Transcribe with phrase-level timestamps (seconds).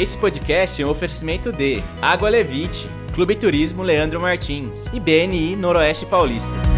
[0.00, 6.06] Esse podcast é um oferecimento de Água Levite, Clube Turismo Leandro Martins e BNI Noroeste
[6.06, 6.69] Paulista.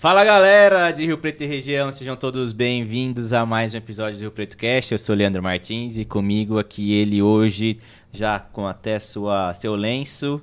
[0.00, 4.22] Fala galera de Rio Preto e região, sejam todos bem-vindos a mais um episódio do
[4.22, 4.92] Rio Preto Cast.
[4.92, 7.78] Eu sou Leandro Martins e comigo aqui ele hoje,
[8.10, 10.40] já com até sua, seu lenço,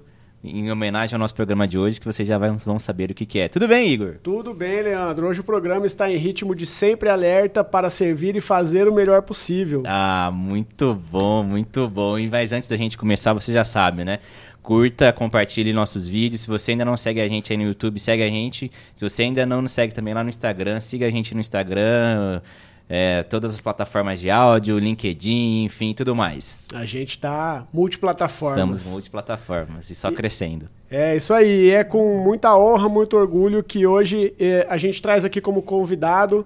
[0.50, 3.40] em homenagem ao nosso programa de hoje, que vocês já vão saber o que, que
[3.40, 3.48] é.
[3.48, 4.16] Tudo bem, Igor?
[4.22, 5.28] Tudo bem, Leandro.
[5.28, 9.22] Hoje o programa está em ritmo de sempre alerta para servir e fazer o melhor
[9.22, 9.84] possível.
[9.86, 12.18] Ah, muito bom, muito bom.
[12.18, 14.20] E mas antes da gente começar, você já sabe, né?
[14.68, 16.42] curta, compartilhe nossos vídeos.
[16.42, 18.70] Se você ainda não segue a gente aí no YouTube, segue a gente.
[18.94, 22.42] Se você ainda não nos segue também lá no Instagram, siga a gente no Instagram,
[22.90, 26.66] é, todas as plataformas de áudio, LinkedIn, enfim, tudo mais.
[26.74, 28.58] A gente está multiplataformas.
[28.58, 30.70] Estamos multiplataformas e só e, crescendo.
[30.90, 31.72] É isso aí.
[31.72, 36.46] É com muita honra, muito orgulho que hoje é, a gente traz aqui como convidado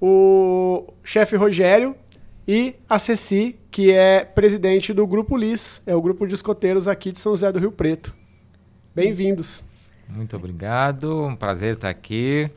[0.00, 1.94] o chefe Rogério,
[2.46, 7.12] e a Ceci, que é presidente do Grupo LIS, é o grupo de escoteiros aqui
[7.12, 8.14] de São José do Rio Preto.
[8.94, 9.62] Bem-vindos.
[10.08, 12.50] Muito obrigado, um prazer estar aqui.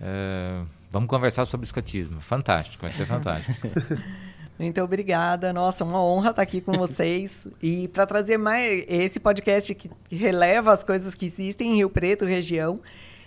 [0.00, 2.20] Uh, vamos conversar sobre escotismo.
[2.20, 3.68] Fantástico, vai ser fantástico.
[4.56, 5.52] Muito obrigada.
[5.52, 7.48] Nossa, uma honra estar aqui com vocês.
[7.60, 12.24] e para trazer mais esse podcast que releva as coisas que existem em Rio Preto,
[12.24, 12.80] região.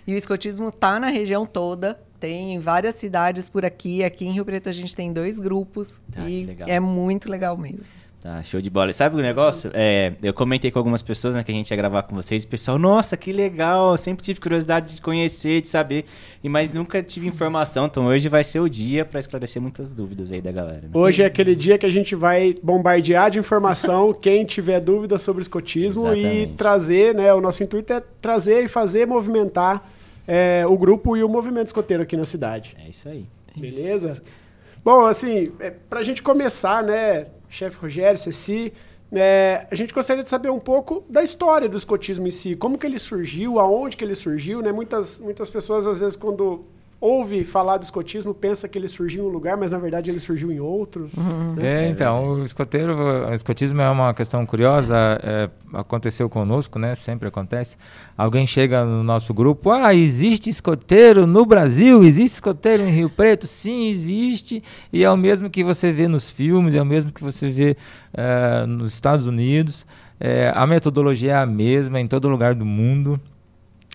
[0.06, 2.00] E o escotismo está na região toda.
[2.18, 4.02] Tem em várias cidades por aqui.
[4.02, 7.92] Aqui em Rio Preto a gente tem dois grupos ah, e é muito legal mesmo.
[8.20, 8.90] Tá, show de bola.
[8.90, 9.70] E sabe o negócio?
[9.72, 12.42] É, eu comentei com algumas pessoas né, que a gente ia gravar com vocês.
[12.42, 13.92] E o pessoal, nossa, que legal.
[13.92, 16.04] Eu sempre tive curiosidade de conhecer, de saber.
[16.42, 17.86] E mas nunca tive informação.
[17.86, 20.82] Então hoje vai ser o dia para esclarecer muitas dúvidas aí da galera.
[20.82, 20.90] Né?
[20.94, 25.42] Hoje é aquele dia que a gente vai bombardear de informação quem tiver dúvida sobre
[25.42, 26.52] escotismo Exatamente.
[26.52, 27.32] e trazer, né?
[27.32, 29.88] O nosso intuito é trazer e fazer movimentar
[30.26, 32.76] é, o grupo e o movimento escoteiro aqui na cidade.
[32.84, 33.26] É isso aí.
[33.56, 34.10] Beleza?
[34.10, 34.22] Isso.
[34.84, 38.72] Bom, assim, é, para a gente começar, né, chefe Rogério, Ceci,
[39.12, 42.78] é, a gente gostaria de saber um pouco da história do escotismo em si, como
[42.78, 44.70] que ele surgiu, aonde que ele surgiu, né?
[44.70, 46.64] Muitas, muitas pessoas, às vezes, quando
[47.00, 50.18] ouve falar do escotismo, pensa que ele surgiu em um lugar, mas na verdade ele
[50.18, 51.08] surgiu em outro.
[51.16, 51.54] Uhum.
[51.54, 51.86] Né?
[51.86, 52.96] É, então, o escoteiro,
[53.28, 56.94] o escotismo é uma questão curiosa, é, aconteceu conosco, né?
[56.96, 57.76] Sempre acontece.
[58.16, 63.46] Alguém chega no nosso grupo, ah, existe escoteiro no Brasil, existe escoteiro em Rio Preto?
[63.46, 67.22] Sim, existe, e é o mesmo que você vê nos filmes, é o mesmo que
[67.22, 67.76] você vê
[68.12, 69.86] é, nos Estados Unidos.
[70.18, 73.20] É, a metodologia é a mesma em todo lugar do mundo.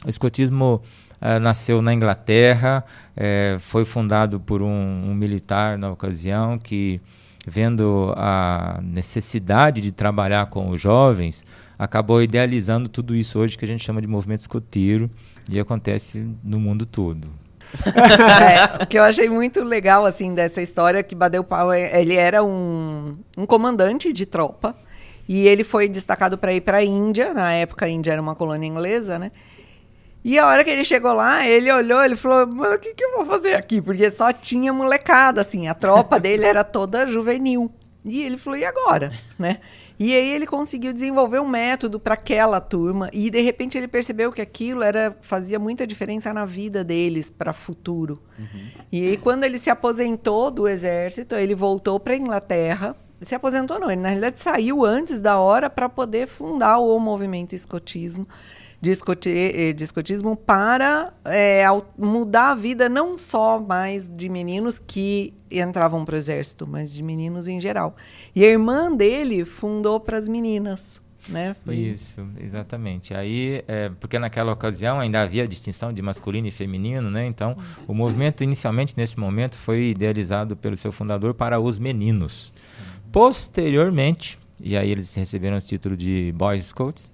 [0.06, 0.82] O escotismo
[1.24, 2.84] uh, nasceu na Inglaterra,
[3.16, 7.00] uh, foi fundado por um, um, militar na ocasião que,
[7.48, 11.46] vendo a necessidade de trabalhar com os jovens,
[11.80, 15.10] acabou idealizando tudo isso hoje que a gente chama de movimento escoteiro
[15.50, 17.28] e acontece no mundo todo.
[18.80, 22.44] é, o que eu achei muito legal assim dessa história que Badeu Pau ele era
[22.44, 24.76] um, um comandante de tropa
[25.28, 28.36] e ele foi destacado para ir para a Índia na época a Índia era uma
[28.36, 29.32] colônia inglesa né
[30.24, 33.12] e a hora que ele chegou lá, ele olhou, ele falou: o que, que eu
[33.16, 33.82] vou fazer aqui?
[33.82, 37.70] Porque só tinha molecada, assim, a tropa dele era toda juvenil.
[38.06, 39.12] E ele falou: e agora?
[39.38, 39.58] Né?
[40.00, 44.32] E aí ele conseguiu desenvolver um método para aquela turma e de repente ele percebeu
[44.32, 48.20] que aquilo era fazia muita diferença na vida deles para futuro.
[48.40, 48.68] Uhum.
[48.92, 52.96] E aí quando ele se aposentou do exército, ele voltou para Inglaterra.
[53.22, 57.54] Se aposentou não, ele na realidade saiu antes da hora para poder fundar o movimento
[57.54, 58.26] escotismo
[58.84, 61.64] de, escotismo para é,
[61.98, 67.02] mudar a vida não só mais de meninos que entravam para o exército, mas de
[67.02, 67.96] meninos em geral.
[68.36, 71.02] E a irmã dele fundou para as meninas.
[71.30, 71.56] Né?
[71.64, 71.76] Foi...
[71.76, 73.14] Isso, exatamente.
[73.14, 77.26] Aí, é, porque naquela ocasião ainda havia distinção de masculino e feminino, né?
[77.26, 77.56] Então,
[77.88, 82.52] o movimento inicialmente nesse momento foi idealizado pelo seu fundador para os meninos.
[83.14, 87.13] Posteriormente, e aí eles receberam o título de Boys Scouts,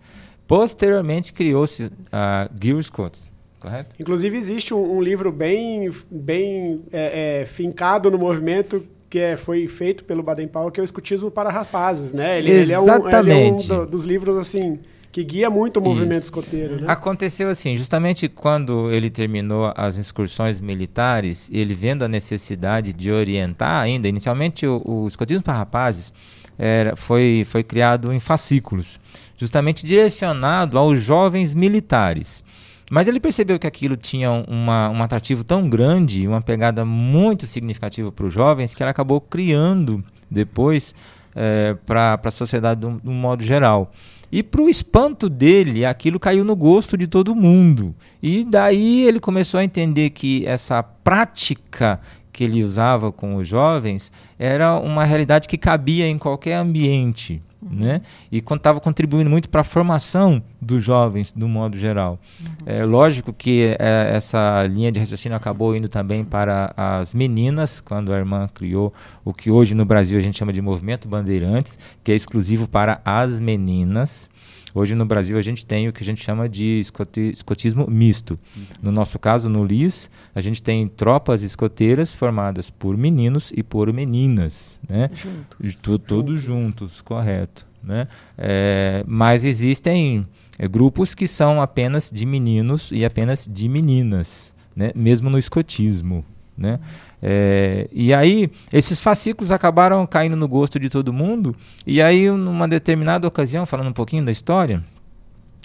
[0.50, 3.96] Posteriormente criou-se a Girl Scouts, correto?
[4.00, 9.68] Inclusive existe um, um livro bem, bem é, é, fincado no movimento que é, foi
[9.68, 12.40] feito pelo Baden-Powell, que é o Escutismo para Rapazes, né?
[12.40, 14.80] Ele, ele é um, ele é um do, dos livros, assim,
[15.12, 16.26] que guia muito o movimento Isso.
[16.26, 16.86] escoteiro, né?
[16.88, 23.84] Aconteceu assim, justamente quando ele terminou as excursões militares, ele vendo a necessidade de orientar
[23.84, 26.12] ainda, inicialmente o, o escotismo para rapazes
[26.60, 29.00] era, foi, foi criado em fascículos,
[29.38, 32.44] justamente direcionado aos jovens militares.
[32.92, 38.12] Mas ele percebeu que aquilo tinha uma, um atrativo tão grande, uma pegada muito significativa
[38.12, 40.94] para os jovens, que ele acabou criando depois
[41.36, 43.92] é, para a sociedade de um, de um modo geral.
[44.32, 47.96] E para o espanto dele, aquilo caiu no gosto de todo mundo.
[48.22, 52.00] E daí ele começou a entender que essa prática
[52.40, 54.10] que ele usava com os jovens
[54.40, 57.44] era uma realidade que cabia em qualquer ambiente.
[57.62, 58.02] Né?
[58.32, 62.18] E estava contribuindo muito para a formação dos jovens, do modo geral.
[62.40, 62.48] Uhum.
[62.66, 68.14] É lógico que é, essa linha de raciocínio acabou indo também para as meninas, quando
[68.14, 68.94] a irmã criou
[69.26, 73.02] o que hoje no Brasil a gente chama de movimento Bandeirantes, que é exclusivo para
[73.04, 74.30] as meninas.
[74.74, 78.40] Hoje no Brasil a gente tem o que a gente chama de escoti escotismo misto.
[78.56, 78.64] Uhum.
[78.84, 83.92] No nosso caso, no LIS, a gente tem tropas escoteiras formadas por meninos e por
[83.92, 84.80] meninas.
[84.88, 85.10] Né?
[85.14, 85.82] Juntos.
[85.82, 87.66] Tu, todos juntos, correto.
[87.84, 88.08] Né?
[88.38, 90.28] É, mas existem
[90.58, 94.92] é, grupos que são apenas de meninos e apenas de meninas, né?
[94.94, 96.26] mesmo no escotismo.
[96.60, 96.78] Né?
[97.24, 101.56] É, e aí, esses fascículos acabaram caindo no gosto de todo mundo,
[101.88, 104.84] e aí, numa determinada ocasião, falando um pouquinho da história,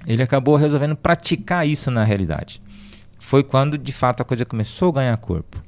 [0.06, 2.62] ele acabou resolvendo praticar isso na realidade.
[3.18, 5.60] Foi quando, de fato, a coisa começou a ganhar corpo.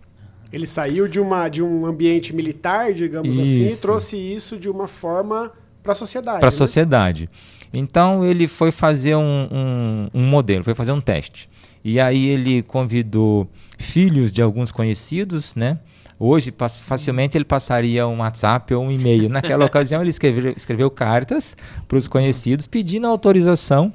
[0.52, 3.40] Ele saiu de, uma, de um ambiente militar, digamos isso.
[3.40, 5.50] assim, e trouxe isso de uma forma
[5.82, 6.38] para a sociedade.
[6.38, 6.56] Para a né?
[6.56, 7.28] sociedade.
[7.72, 11.48] Então, ele foi fazer um, um, um modelo, foi fazer um teste.
[11.88, 13.48] E aí ele convidou
[13.78, 15.78] filhos de alguns conhecidos, né?
[16.18, 19.28] Hoje, facilmente ele passaria um WhatsApp ou um e-mail.
[19.28, 21.56] Naquela ocasião, ele escreveu, escreveu cartas
[21.86, 23.92] para os conhecidos pedindo autorização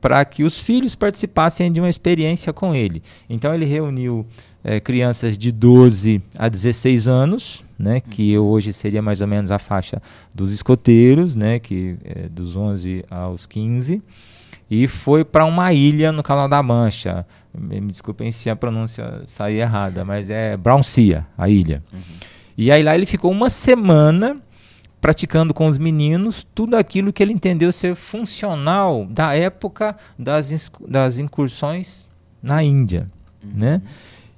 [0.00, 3.00] para que os filhos participassem de uma experiência com ele.
[3.28, 4.26] Então, ele reuniu
[4.64, 9.58] é, crianças de 12 a 16 anos, né, que hoje seria mais ou menos a
[9.60, 10.02] faixa
[10.34, 14.02] dos escoteiros, né, que é, dos 11 aos 15
[14.70, 17.26] e foi para uma ilha no Canal da Mancha.
[17.52, 21.82] Me, desculpem se a pronúncia sair errada, mas é Browncia, a ilha.
[21.92, 22.00] Uhum.
[22.56, 24.40] E aí lá ele ficou uma semana
[25.00, 31.18] praticando com os meninos tudo aquilo que ele entendeu ser funcional da época das, das
[31.18, 32.08] incursões
[32.40, 33.10] na Índia,
[33.42, 33.50] uhum.
[33.54, 33.82] né?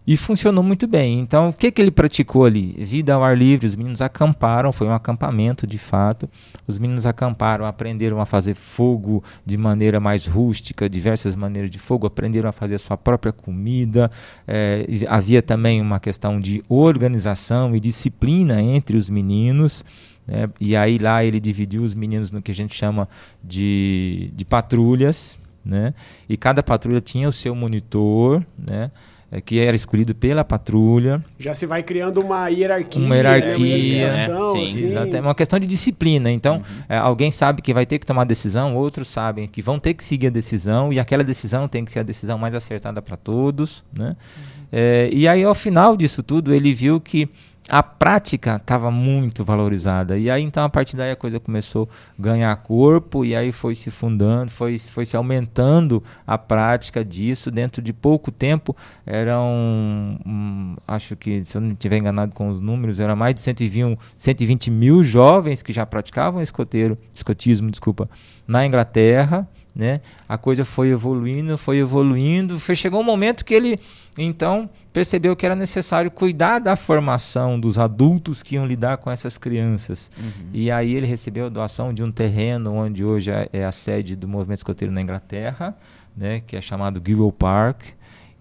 [0.04, 1.20] E funcionou muito bem.
[1.20, 2.74] Então, o que, que ele praticou ali?
[2.76, 6.28] Vida ao ar livre, os meninos acamparam, foi um acampamento de fato.
[6.66, 12.04] Os meninos acamparam, aprenderam a fazer fogo de maneira mais rústica, diversas maneiras de fogo,
[12.04, 14.10] aprenderam a fazer a sua própria comida.
[14.46, 19.84] É, havia também uma questão de organização e disciplina entre os meninos.
[20.26, 20.48] Né?
[20.60, 23.08] E aí lá ele dividiu os meninos no que a gente chama
[23.42, 25.38] de, de patrulhas.
[25.64, 25.94] Né?
[26.28, 28.90] E cada patrulha tinha o seu monitor, né?
[29.32, 31.24] É, que era escolhido pela patrulha.
[31.38, 33.02] Já se vai criando uma hierarquia.
[33.02, 34.12] Uma hierarquia, né?
[34.12, 34.84] Sim, assim.
[34.84, 35.16] exato.
[35.16, 36.30] É uma questão de disciplina.
[36.30, 36.62] Então, uhum.
[36.86, 40.04] é, alguém sabe que vai ter que tomar decisão, outros sabem que vão ter que
[40.04, 43.82] seguir a decisão, e aquela decisão tem que ser a decisão mais acertada para todos.
[43.96, 44.08] Né?
[44.08, 44.62] Uhum.
[44.70, 47.26] É, e aí, ao final disso tudo, ele viu que
[47.68, 50.18] a prática estava muito valorizada.
[50.18, 51.88] E aí, então, a partir daí a coisa começou
[52.18, 57.50] a ganhar corpo e aí foi se fundando, foi, foi se aumentando a prática disso.
[57.50, 58.76] Dentro de pouco tempo,
[59.06, 63.40] eram, hum, acho que, se eu não estiver enganado com os números, eram mais de
[63.40, 68.10] 120, 120 mil jovens que já praticavam escoteiro, escotismo, desculpa,
[68.46, 70.00] na Inglaterra né?
[70.28, 73.78] A coisa foi evoluindo, foi evoluindo, foi, chegou um momento que ele
[74.18, 79.38] então percebeu que era necessário cuidar da formação dos adultos que iam lidar com essas
[79.38, 80.10] crianças.
[80.18, 80.50] Uhum.
[80.52, 84.14] E aí ele recebeu a doação de um terreno onde hoje é, é a sede
[84.14, 85.74] do movimento escoteiro na Inglaterra,
[86.14, 86.42] né?
[86.46, 87.82] Que é chamado Gill Park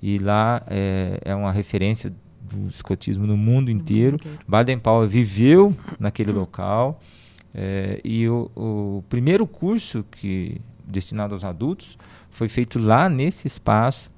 [0.01, 2.11] e lá é, é uma referência
[2.41, 4.19] do escotismo no mundo inteiro.
[4.45, 7.00] Baden-Powell viveu naquele local.
[7.53, 10.61] É, e o, o, primeiro curso que
[10.91, 11.98] destinado aos adultos,
[12.29, 14.12] foi feito lá nesse espaço,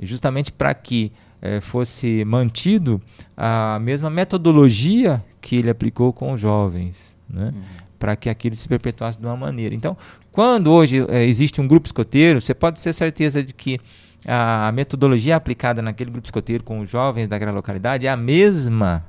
[0.00, 3.00] justamente para que eh, fosse mantido
[3.36, 7.52] a mesma metodologia que ele aplicou com os jovens, né?
[7.54, 7.62] Uhum.
[7.98, 9.74] para que aquilo se perpetuasse de uma maneira.
[9.74, 9.96] Então,
[10.30, 13.80] quando hoje eh, existe um grupo escoteiro, você pode ter certeza de que
[14.26, 19.04] a metodologia aplicada naquele grupo escoteiro com os jovens daquela localidade é a mesma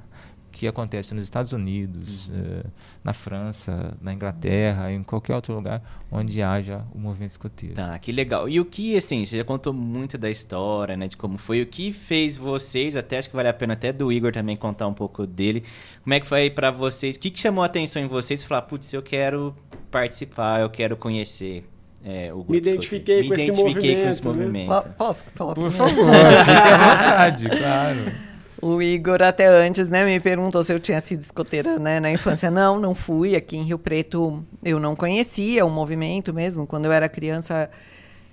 [0.52, 2.36] que acontece nos Estados Unidos, uhum.
[2.36, 2.72] uh,
[3.04, 7.76] na França, na Inglaterra, em qualquer outro lugar onde haja o movimento escoteiro.
[7.76, 8.50] Tá, que legal.
[8.50, 11.66] E o que, assim, você já contou muito da história, né, de como foi, o
[11.66, 14.94] que fez vocês, até acho que vale a pena até do Igor também contar um
[14.94, 15.64] pouco dele,
[16.04, 18.64] como é que foi para vocês, o que, que chamou a atenção em vocês, falar,
[18.64, 19.56] putz, eu quero
[19.92, 21.64] participar, eu quero conhecer
[22.04, 24.90] é, Me identifiquei, com, Me esse identifiquei com esse movimento.
[24.98, 28.29] Posso falar Por favor, fique à vontade, claro.
[28.62, 32.52] O Igor até antes, né, me perguntou se eu tinha sido escoteira, né, na infância.
[32.52, 33.36] Não, não fui.
[33.36, 36.68] Aqui em Rio Preto eu não conhecia o movimento mesmo.
[36.68, 37.70] Quando eu era criança,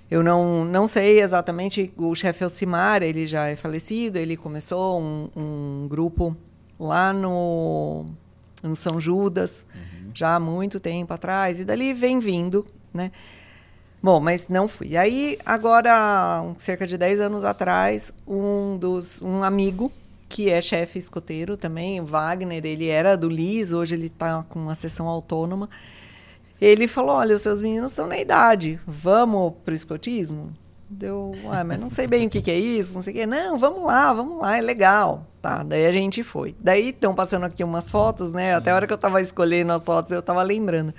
[0.09, 5.29] Eu não, não sei exatamente, o chefe Elcimar, ele já é falecido, ele começou um,
[5.35, 6.35] um grupo
[6.79, 8.05] lá no,
[8.63, 10.11] no São Judas, uhum.
[10.13, 13.11] já há muito tempo atrás, e dali vem vindo, né?
[14.01, 14.95] Bom, mas não fui.
[14.95, 19.91] Aí, agora, cerca de 10 anos atrás, um dos um amigo
[20.29, 24.75] que é chefe escoteiro também, Wagner, ele era do LIS, hoje ele está com uma
[24.75, 25.69] sessão autônoma.
[26.59, 30.53] Ele falou: Olha, os seus meninos estão na idade, vamos para o escotismo?
[30.89, 33.25] Deu, ah, mas não sei bem o que, que, é isso, não sei o que.
[33.25, 35.27] Não, vamos lá, vamos lá, é legal.
[35.41, 36.55] Tá, daí a gente foi.
[36.59, 38.51] Daí estão passando aqui umas fotos, né?
[38.51, 38.51] Sim.
[38.51, 40.93] Até a hora que eu estava escolhendo as fotos, eu estava lembrando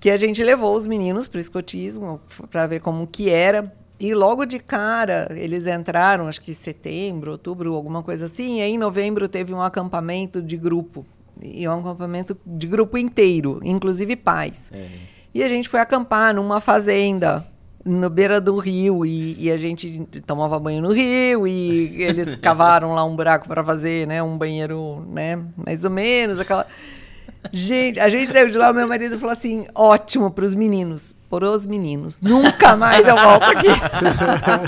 [0.00, 3.72] que a gente levou os meninos para o escotismo para ver como que era.
[4.02, 8.58] E logo de cara, eles entraram, acho que setembro, outubro, alguma coisa assim.
[8.58, 11.06] E aí, em novembro, teve um acampamento de grupo
[11.40, 14.70] e é um acampamento de grupo inteiro, inclusive pais.
[14.74, 14.88] É.
[15.34, 17.46] E a gente foi acampar numa fazenda
[17.84, 22.94] no beira do rio e, e, a gente tomava banho no rio e eles cavaram
[22.94, 26.66] lá um buraco para fazer, né, um banheiro, né, mais ou menos aquela.
[27.52, 31.14] Gente, a gente saiu de lá, o meu marido falou assim: ótimo para os meninos,
[31.32, 33.68] por os meninos, nunca mais eu volto aqui.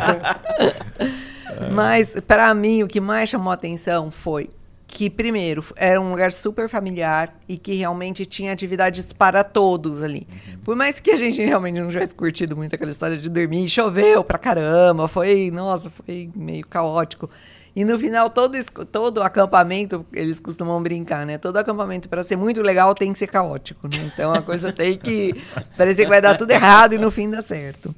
[1.70, 4.48] Mas para mim o que mais chamou a atenção foi
[4.86, 10.26] que, primeiro, era um lugar super familiar e que realmente tinha atividades para todos ali.
[10.26, 10.58] Uhum.
[10.64, 14.24] Por mais que a gente realmente não tivesse curtido muito aquela história de dormir, choveu
[14.24, 17.28] pra caramba, foi, nossa, foi meio caótico.
[17.76, 18.56] E no final, todo,
[18.92, 21.38] todo acampamento, eles costumam brincar, né?
[21.38, 24.10] Todo acampamento, para ser muito legal, tem que ser caótico, né?
[24.12, 25.42] Então a coisa tem que
[25.76, 27.92] parecer que vai dar tudo errado e no fim dá certo.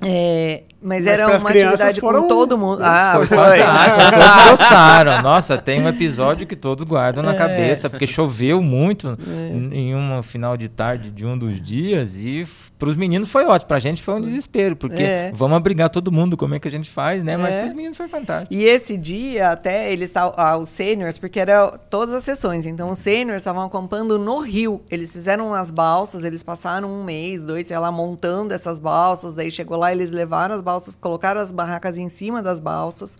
[0.00, 2.22] É, mas, mas era uma atividade foram...
[2.22, 2.82] com todo mundo.
[2.82, 3.36] Ah, foi, foi.
[3.58, 4.10] fantástico.
[4.10, 5.22] todos gostaram.
[5.22, 7.36] Nossa, tem um episódio que todos guardam na é.
[7.36, 9.76] cabeça, porque choveu muito é.
[9.76, 12.46] em um final de tarde de um dos dias e
[12.78, 15.32] para os meninos foi ótimo, para a gente foi um desespero, porque é.
[15.34, 17.36] vamos abrigar todo mundo, como é que a gente faz, né?
[17.36, 17.58] Mas é.
[17.58, 18.52] para os meninos foi fantástico.
[18.52, 22.90] E esse dia até eles estavam, ah, os seniors, porque era todas as sessões, então
[22.90, 24.82] os seniors estavam acampando no Rio.
[24.90, 29.50] Eles fizeram as balsas, eles passaram um mês, dois, sei lá, montando essas balsas, daí
[29.50, 33.16] chegou lá, eles levaram as balsas, colocaram as barracas em cima das balsas.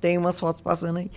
[0.00, 1.10] Tem umas fotos passando aí.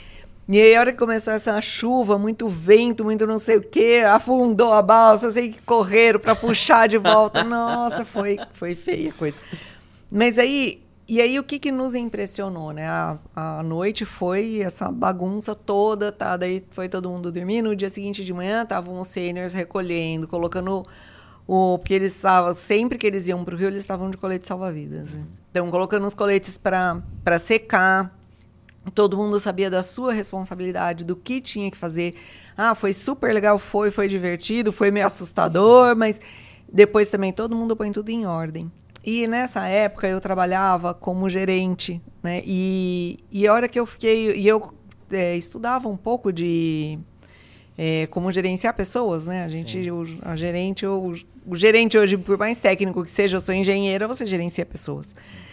[0.48, 4.04] E aí, a hora que começou essa chuva, muito vento, muito não sei o quê,
[4.06, 7.44] afundou a balsa, sei que correram para puxar de volta.
[7.46, 9.40] Nossa, foi, foi feia a coisa.
[10.12, 12.88] Mas aí, e aí o que, que nos impressionou, né?
[12.88, 16.36] A, a noite foi essa bagunça toda, tá?
[16.36, 17.70] Daí foi todo mundo dormindo.
[17.70, 20.86] No dia seguinte de manhã, estavam os seniors recolhendo, colocando
[21.54, 21.78] o...
[21.78, 22.54] Porque eles estavam...
[22.54, 25.24] Sempre que eles iam para o Rio, eles estavam de colete salva-vidas, né?
[25.50, 27.02] Então, colocando os coletes para
[27.40, 28.16] secar
[28.96, 32.16] Todo mundo sabia da sua responsabilidade, do que tinha que fazer.
[32.58, 36.20] Ah, foi super legal, foi, foi divertido, foi meio assustador, mas
[36.72, 38.72] depois também todo mundo põe tudo em ordem.
[39.06, 42.42] E nessa época eu trabalhava como gerente, né?
[42.44, 44.36] E, e a hora que eu fiquei.
[44.36, 44.74] E eu
[45.12, 46.98] é, estudava um pouco de
[47.78, 49.44] é, como gerenciar pessoas, né?
[49.44, 51.14] A gente, o, a gerente, o,
[51.46, 55.08] o gerente hoje, por mais técnico que seja, eu sou engenheira, você gerencia pessoas.
[55.08, 55.52] Sim.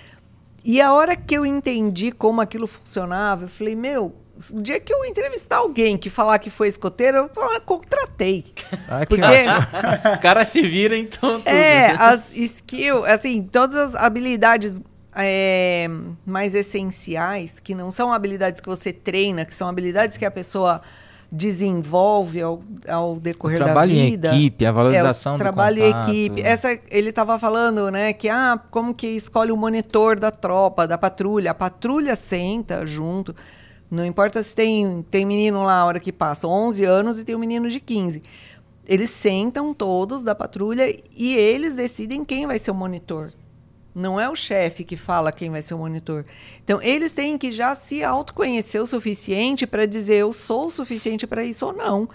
[0.65, 4.15] E a hora que eu entendi como aquilo funcionava, eu falei, meu,
[4.53, 8.45] o dia que eu entrevistar alguém que falar que foi escoteiro, eu ah, contratei.
[8.87, 11.49] Ah, que Porque o cara se vira então tudo.
[11.49, 14.81] É, as skills, assim, todas as habilidades
[15.15, 15.87] é,
[16.25, 20.81] mais essenciais, que não são habilidades que você treina, que são habilidades que a pessoa
[21.31, 23.75] desenvolve ao, ao decorrer da vida.
[23.75, 26.41] Trabalho em equipe, a valorização é, o trabalho em equipe.
[26.43, 30.97] Essa ele estava falando, né, que ah, como que escolhe o monitor da tropa, da
[30.97, 31.51] patrulha?
[31.51, 33.35] A patrulha senta junto.
[33.91, 37.35] Não importa se tem tem menino lá a hora que passa 11 anos e tem
[37.35, 38.23] um menino de 15.
[38.87, 43.33] Eles sentam todos da patrulha e eles decidem quem vai ser o monitor.
[43.99, 46.25] Não é o chefe que fala quem vai ser o monitor.
[46.63, 51.27] Então, eles têm que já se autoconhecer o suficiente para dizer eu sou o suficiente
[51.27, 52.09] para isso ou não.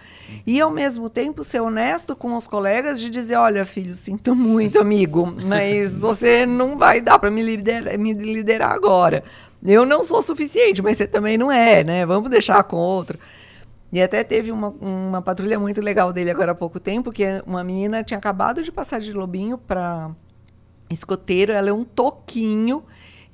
[0.47, 4.79] E, ao mesmo tempo, ser honesto com os colegas de dizer: olha, filho, sinto muito,
[4.79, 9.21] amigo, mas você não vai dar para me liderar, me liderar agora.
[9.61, 12.05] Eu não sou suficiente, mas você também não é, né?
[12.05, 13.19] Vamos deixar com outro.
[13.93, 17.63] E até teve uma, uma patrulha muito legal dele agora há pouco tempo, que uma
[17.63, 20.09] menina tinha acabado de passar de lobinho para
[20.93, 22.83] escoteiro, ela é um toquinho.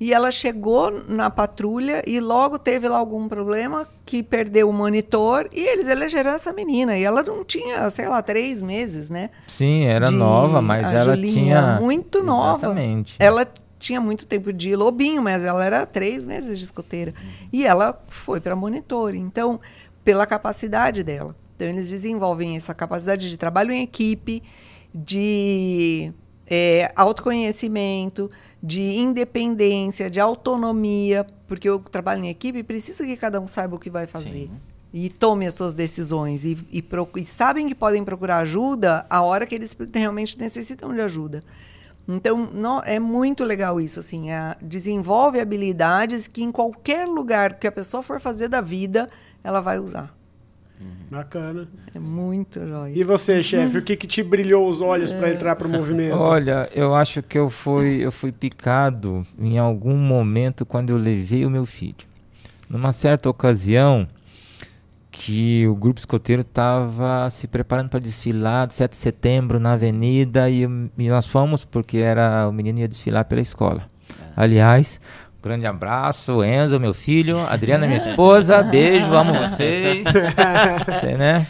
[0.00, 5.46] E ela chegou na patrulha e logo teve lá algum problema que perdeu o monitor
[5.52, 6.96] e eles elegeram essa menina.
[6.96, 9.28] E ela não tinha, sei lá, três meses, né?
[9.46, 10.14] Sim, era de...
[10.14, 11.78] nova, mas ela Julinha, tinha.
[11.80, 12.68] Muito nova.
[12.68, 13.14] Exatamente.
[13.18, 13.46] Ela
[13.78, 17.12] tinha muito tempo de lobinho, mas ela era três meses de escoteira.
[17.20, 17.48] Uhum.
[17.52, 19.14] E ela foi para monitor.
[19.14, 19.60] Então,
[20.02, 21.36] pela capacidade dela.
[21.56, 24.42] Então, eles desenvolvem essa capacidade de trabalho em equipe,
[24.94, 26.10] de
[26.50, 28.28] é, autoconhecimento,
[28.62, 33.78] de independência, de autonomia, porque o trabalho em equipe precisa que cada um saiba o
[33.78, 34.48] que vai fazer.
[34.48, 34.50] Sim.
[34.92, 36.44] E tome as suas decisões.
[36.44, 36.84] E, e,
[37.16, 41.40] e, sabem que podem procurar ajuda a hora que eles realmente necessitam de ajuda.
[42.08, 44.30] Então, não, é muito legal isso, assim.
[44.30, 49.06] É, desenvolve habilidades que em qualquer lugar que a pessoa for fazer da vida,
[49.44, 50.12] ela vai usar.
[50.80, 50.86] Uhum.
[51.10, 51.68] Bacana.
[51.94, 52.92] É muito jóia.
[52.96, 55.18] E você, chefe, o que, que te brilhou os olhos é.
[55.18, 56.16] para entrar para o movimento?
[56.16, 61.44] Olha, eu acho que eu fui, eu fui picado em algum momento quando eu levei
[61.44, 62.08] o meu filho.
[62.68, 64.08] Numa certa ocasião,
[65.10, 70.48] que o grupo escoteiro estava se preparando para desfilar de 7 de setembro na avenida
[70.48, 70.62] e,
[70.96, 73.90] e, nós fomos porque era o menino ia desfilar pela escola.
[74.08, 74.32] É.
[74.36, 75.00] Aliás,
[75.42, 80.04] Grande abraço, Enzo, meu filho, Adriana, minha esposa, beijo, amo vocês.
[81.18, 81.46] né?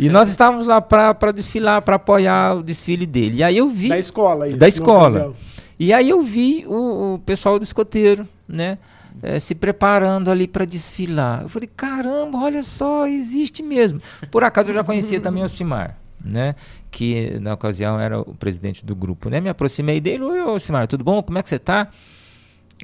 [0.00, 3.36] E nós estávamos lá para desfilar, para apoiar o desfile dele.
[3.36, 3.90] E aí eu vi.
[3.90, 5.34] Da escola, isso, Da escola.
[5.78, 8.78] E aí eu vi o, o pessoal do escoteiro, né?
[9.22, 11.42] É, se preparando ali para desfilar.
[11.42, 14.00] Eu falei, caramba, olha só, existe mesmo.
[14.32, 16.56] Por acaso eu já conhecia também o Simar, né?
[16.90, 19.40] Que na ocasião era o presidente do grupo, né?
[19.40, 21.22] Me aproximei dele, oi, Simar, tudo bom?
[21.22, 21.88] Como é que você está?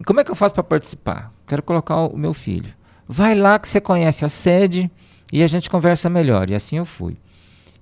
[0.05, 1.33] Como é que eu faço para participar?
[1.47, 2.73] Quero colocar o meu filho.
[3.07, 4.91] Vai lá que você conhece a sede
[5.33, 6.51] e a gente conversa melhor.
[6.51, 7.17] E assim eu fui.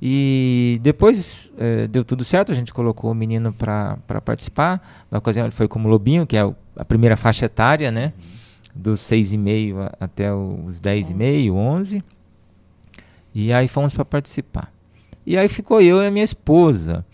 [0.00, 5.06] E depois eh, deu tudo certo, a gente colocou o menino para participar.
[5.10, 8.12] Na ocasião ele foi como Lobinho, que é a primeira faixa etária, né?
[8.74, 12.04] Dos seis e meio até os dez e meio, onze.
[13.34, 14.72] E aí fomos para participar.
[15.24, 17.04] E aí ficou eu e a minha esposa,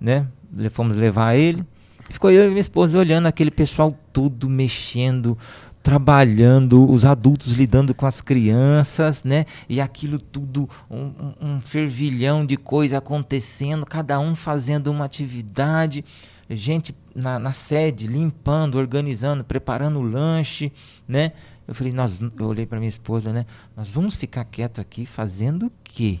[0.00, 0.26] né?
[0.70, 1.64] Fomos levar ele.
[2.10, 5.38] Ficou eu e minha esposa olhando aquele pessoal tudo mexendo,
[5.82, 9.46] trabalhando, os adultos lidando com as crianças, né?
[9.68, 16.04] E aquilo tudo, um, um, fervilhão de coisa acontecendo, cada um fazendo uma atividade,
[16.50, 20.72] gente na, na sede limpando, organizando, preparando o lanche,
[21.08, 21.32] né?
[21.66, 23.46] Eu falei, nós, eu olhei para minha esposa, né?
[23.76, 26.18] Nós vamos ficar quieto aqui fazendo o quê?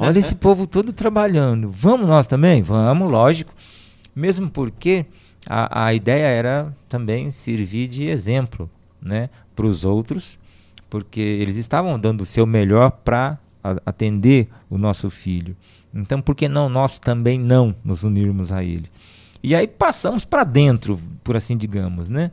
[0.00, 1.70] Olha esse povo todo trabalhando.
[1.70, 2.62] Vamos nós também?
[2.62, 3.52] Vamos, lógico.
[4.16, 5.04] Mesmo porque
[5.46, 10.38] a, a ideia era também servir de exemplo né, para os outros,
[10.88, 13.38] porque eles estavam dando o seu melhor para
[13.84, 15.54] atender o nosso filho.
[15.92, 18.88] Então, por que não nós também não nos unirmos a ele?
[19.42, 22.30] E aí passamos para dentro, por assim digamos, né?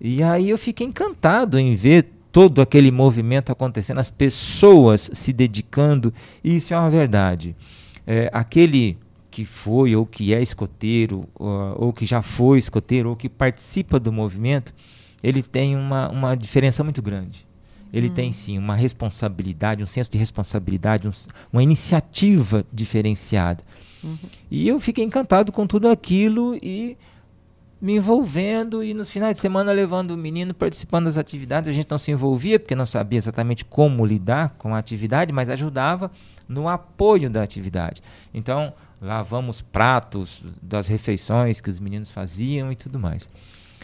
[0.00, 6.12] E aí eu fiquei encantado em ver todo aquele movimento acontecendo, as pessoas se dedicando,
[6.42, 7.56] e isso é uma verdade.
[8.06, 8.96] É, aquele
[9.38, 14.00] que foi ou que é escoteiro, ou, ou, que já foi escoteiro, ou que participa
[14.00, 14.74] do movimento,
[15.22, 17.46] ele tem uma, uma diferença muito grande.
[17.92, 18.14] Ele hum.
[18.14, 21.12] tem sim uma responsabilidade, um senso de responsabilidade, um,
[21.52, 23.62] uma iniciativa diferenciada.
[24.02, 24.16] Uhum.
[24.50, 26.96] E eu fiquei encantado com tudo aquilo e
[27.80, 31.70] me envolvendo e nos finais de semana levando o menino participando das atividades.
[31.70, 35.48] A gente não se envolvia porque não sabia exatamente como lidar com a atividade, mas
[35.48, 36.10] ajudava
[36.48, 38.02] no apoio da atividade.
[38.34, 43.28] Então, lavamos pratos das refeições que os meninos faziam e tudo mais.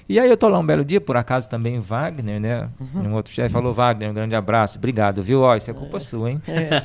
[0.09, 2.69] E aí eu tô lá um belo dia, por acaso também Wagner, né?
[2.79, 3.09] Uhum.
[3.09, 5.41] Um outro chefe falou, Wagner, um grande abraço, obrigado, viu?
[5.41, 6.01] Ó, isso é culpa é.
[6.01, 6.41] sua, hein?
[6.47, 6.83] É.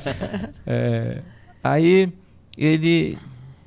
[0.66, 1.22] é,
[1.62, 2.12] aí
[2.56, 3.18] ele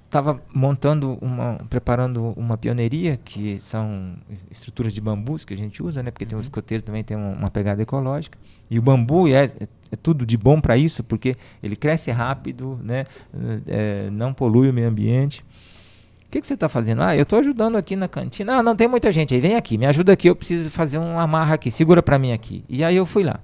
[0.05, 4.15] estava montando uma, preparando uma pioneiria, que são
[4.49, 6.09] estruturas de bambus que a gente usa, né?
[6.09, 6.29] Porque uhum.
[6.29, 8.37] tem um escoteiro também tem uma, uma, pegada ecológica.
[8.69, 9.51] E o bambu é
[9.95, 13.03] tudo de bom para isso, porque ele cresce rápido, né?
[13.67, 15.43] É, não polui o meio ambiente.
[16.27, 17.03] O que, que você está fazendo?
[17.03, 18.57] Ah, eu estou ajudando aqui na cantina.
[18.57, 19.39] Ah, não tem muita gente aí.
[19.39, 20.27] Vem aqui, me ajuda aqui.
[20.27, 21.69] Eu preciso fazer uma amarra aqui.
[21.69, 22.63] Segura para mim aqui.
[22.67, 23.39] E aí eu fui lá.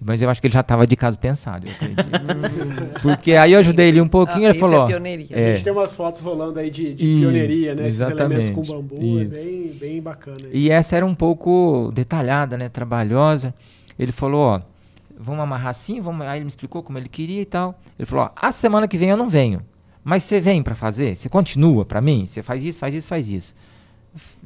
[0.00, 3.00] Mas eu acho que ele já estava de caso pensado, eu acredito.
[3.00, 4.84] Porque aí eu ajudei ele um pouquinho, ah, ele falou...
[4.84, 5.26] É pioneiria.
[5.30, 5.50] É.
[5.50, 7.86] A gente tem umas fotos rolando aí de, de isso, pioneiria, né?
[7.86, 8.42] Exatamente.
[8.42, 9.36] Esses elementos com bambu, é isso.
[9.36, 10.36] é bem, bem bacana.
[10.38, 10.50] Isso.
[10.52, 12.68] E essa era um pouco detalhada, né?
[12.68, 13.54] Trabalhosa.
[13.98, 14.60] Ele falou, ó,
[15.18, 16.26] vamos amarrar assim, vamos...
[16.26, 17.78] aí ele me explicou como ele queria e tal.
[17.98, 19.62] Ele falou, ó, a semana que vem eu não venho.
[20.04, 21.16] Mas você vem para fazer?
[21.16, 22.26] Você continua para mim?
[22.26, 23.54] Você faz isso, faz isso, faz isso.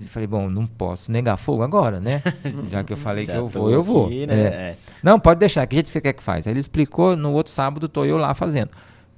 [0.01, 2.23] Eu falei, bom, não posso negar fogo agora, né?
[2.69, 4.07] Já que eu falei que eu vou, eu vou.
[4.07, 4.35] Aqui, né?
[4.35, 4.47] é.
[4.47, 4.77] É.
[5.03, 6.47] Não, pode deixar, que jeito você quer que faz?
[6.47, 8.71] Aí ele explicou, no outro sábado tô eu lá fazendo.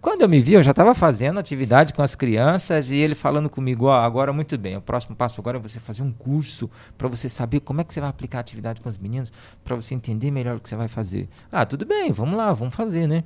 [0.03, 3.49] Quando eu me vi, eu já estava fazendo atividade com as crianças e ele falando
[3.49, 7.07] comigo, ó, agora muito bem, o próximo passo agora é você fazer um curso para
[7.07, 9.95] você saber como é que você vai aplicar a atividade com os meninos, para você
[9.95, 11.29] entender melhor o que você vai fazer.
[11.53, 13.23] Ah, tudo bem, vamos lá, vamos fazer, né?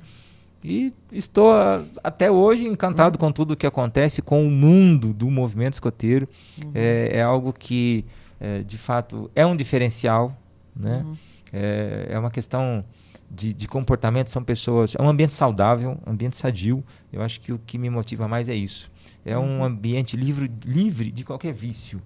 [0.63, 3.27] E estou a, até hoje encantado uhum.
[3.27, 6.29] com tudo o que acontece com o mundo do movimento escoteiro.
[6.63, 6.71] Uhum.
[6.75, 8.05] É, é, algo que,
[8.39, 10.37] é, de fato, é um diferencial.
[10.75, 11.03] Né?
[11.03, 11.17] Uhum.
[11.51, 12.85] É, é uma questão
[13.29, 14.95] de, de comportamento, são pessoas.
[14.95, 16.83] É um ambiente saudável, um ambiente sadio.
[17.11, 18.91] Eu acho que o que me motiva mais é isso.
[19.25, 22.01] É um ambiente livre, livre de qualquer vício.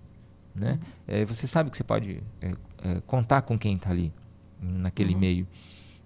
[0.54, 0.80] Né?
[1.08, 2.52] É, você sabe que você pode é,
[2.84, 4.12] é, contar com quem está ali,
[4.62, 5.48] naquele meio.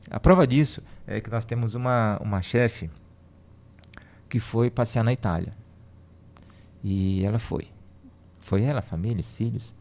[0.10, 2.90] A prova disso é que nós temos uma, uma chefe
[4.30, 5.54] que foi passear na Itália.
[6.84, 7.68] E ela foi.
[8.40, 9.74] Foi ela, família, filhos,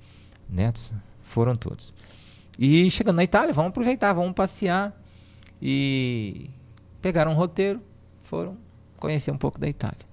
[0.48, 0.92] netos,
[1.22, 1.92] foram todos.
[2.58, 4.98] E chegando na Itália, vamos aproveitar, vamos passear.
[5.60, 6.50] E
[7.00, 7.80] pegaram um roteiro,
[8.22, 8.56] foram
[8.98, 10.06] conhecer um pouco da Itália.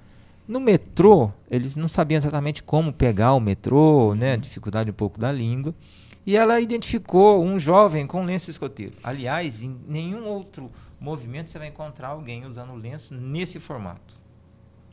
[0.47, 4.35] No metrô, eles não sabiam exatamente como pegar o metrô, né?
[4.35, 5.73] Dificuldade um pouco da língua.
[6.25, 8.93] E ela identificou um jovem com lenço escoteiro.
[9.03, 14.19] Aliás, em nenhum outro movimento você vai encontrar alguém usando lenço nesse formato.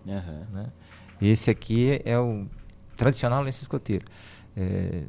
[0.08, 0.46] Aham.
[0.52, 0.66] Né?
[1.20, 2.46] Esse aqui é o
[2.96, 4.06] tradicional lenço escoteiro.
[4.56, 5.02] É,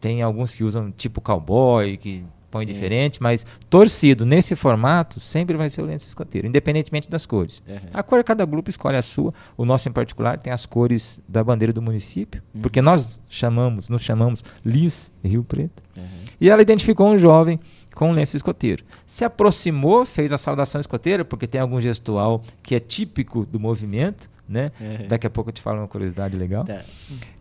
[0.00, 2.72] tem alguns que usam tipo cowboy, que põe Sim.
[2.72, 7.62] diferente, mas torcido nesse formato sempre vai ser o lenço escoteiro, independentemente das cores.
[7.68, 7.78] Aham.
[7.92, 9.32] A cor cada grupo escolhe a sua.
[9.56, 14.02] O nosso em particular tem as cores da bandeira do município, porque nós chamamos, nos
[14.02, 15.82] chamamos Lis Rio Preto.
[15.96, 16.04] Aham.
[16.40, 17.58] E ela identificou um jovem
[17.98, 18.84] com um lenço escoteiro.
[19.04, 24.30] Se aproximou, fez a saudação escoteira, porque tem algum gestual que é típico do movimento,
[24.48, 24.70] né?
[24.80, 25.08] Uhum.
[25.08, 26.62] Daqui a pouco eu te falo uma curiosidade legal.
[26.62, 26.82] Tá.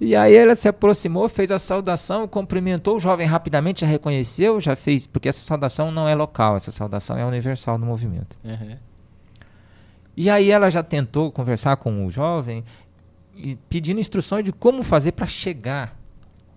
[0.02, 4.76] E aí ela se aproximou, fez a saudação, cumprimentou o jovem rapidamente, já reconheceu, já
[4.76, 8.36] fez, porque essa saudação não é local, essa saudação é universal no movimento.
[8.44, 8.80] Aham.
[10.18, 12.64] E aí ela já tentou conversar com o jovem
[13.70, 15.96] pedindo instruções de como fazer para chegar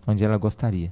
[0.06, 0.90] onde ela gostaria.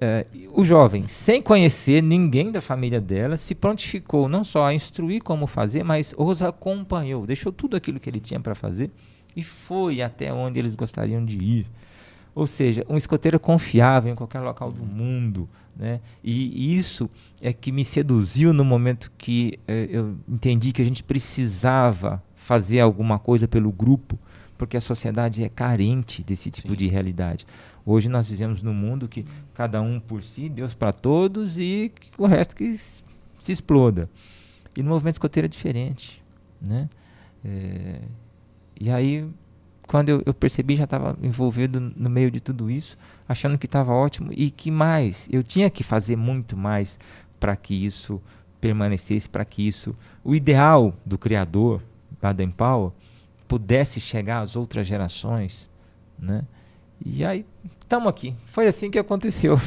[0.00, 5.22] É, o jovem, sem conhecer ninguém da família dela, se prontificou não só a instruir
[5.22, 8.90] como fazer, mas os acompanhou, deixou tudo aquilo que ele tinha para fazer
[9.34, 11.66] e foi até onde eles gostariam de ir.
[12.34, 15.48] Ou seja, um escoteiro confiável em qualquer local do mundo.
[15.76, 16.00] Né?
[16.22, 17.10] E isso
[17.42, 22.80] é que me seduziu no momento que eh, eu entendi que a gente precisava fazer
[22.80, 24.18] alguma coisa pelo grupo,
[24.56, 26.76] porque a sociedade é carente desse tipo Sim.
[26.76, 27.46] de realidade.
[27.90, 29.24] Hoje nós vivemos num mundo que
[29.54, 33.02] cada um por si, Deus para todos e o resto que se
[33.48, 34.10] exploda.
[34.76, 36.22] E no movimento escoteiro é diferente.
[36.60, 36.90] Né?
[37.42, 38.02] Eh,
[38.78, 39.26] e aí
[39.86, 42.94] quando eu, eu percebi, já estava envolvido no meio de tudo isso,
[43.26, 47.00] achando que estava ótimo e que mais, eu tinha que fazer muito mais
[47.40, 48.20] para que isso
[48.60, 51.82] permanecesse, para que isso, o ideal do criador,
[52.20, 52.92] Baden Powell,
[53.48, 55.70] pudesse chegar às outras gerações,
[56.18, 56.44] né?
[57.04, 57.44] E aí,
[57.80, 58.34] estamos aqui.
[58.52, 59.56] Foi assim que aconteceu.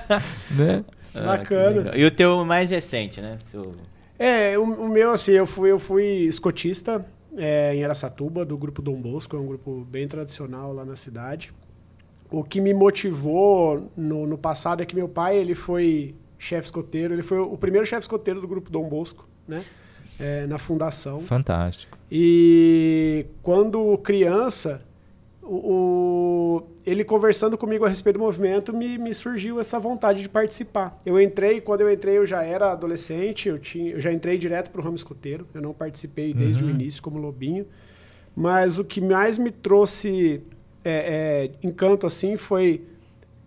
[0.50, 0.84] né?
[1.14, 1.92] Ah, Bacana.
[1.96, 3.36] E o teu mais recente, né?
[3.44, 3.72] Seu...
[4.18, 7.04] É, o, o meu, assim, eu fui, eu fui escotista
[7.36, 11.52] é, em Aracatuba, do grupo Dom Bosco, é um grupo bem tradicional lá na cidade.
[12.30, 17.14] O que me motivou no, no passado é que meu pai, ele foi chefe escoteiro,
[17.14, 19.64] ele foi o primeiro chefe escoteiro do grupo Dom Bosco, né?
[20.18, 21.20] É, na fundação.
[21.20, 21.98] Fantástico.
[22.10, 24.82] E quando criança,
[25.42, 25.81] o, o-
[26.84, 30.98] ele conversando comigo a respeito do movimento, me, me surgiu essa vontade de participar.
[31.06, 34.70] Eu entrei, quando eu entrei, eu já era adolescente, eu, tinha, eu já entrei direto
[34.70, 36.70] para o ramo escoteiro, eu não participei desde Uhum.
[36.70, 37.66] o início como lobinho.
[38.34, 40.40] Mas o que mais me trouxe
[40.84, 42.82] é, é, encanto assim foi.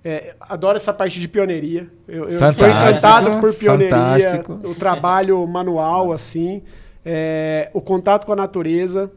[0.03, 1.87] é, adoro essa parte de pioneiria.
[2.07, 4.59] Eu, eu sou encantado por pioneiria, fantástico.
[4.63, 6.61] o trabalho manual, assim,
[7.03, 9.11] é, o contato com a natureza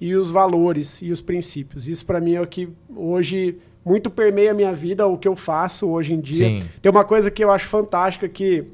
[0.00, 1.88] e os valores e os princípios.
[1.88, 5.36] Isso para mim é o que hoje muito permeia a minha vida, o que eu
[5.36, 6.46] faço hoje em dia.
[6.46, 6.62] Sim.
[6.80, 8.64] Tem uma coisa que eu acho fantástica que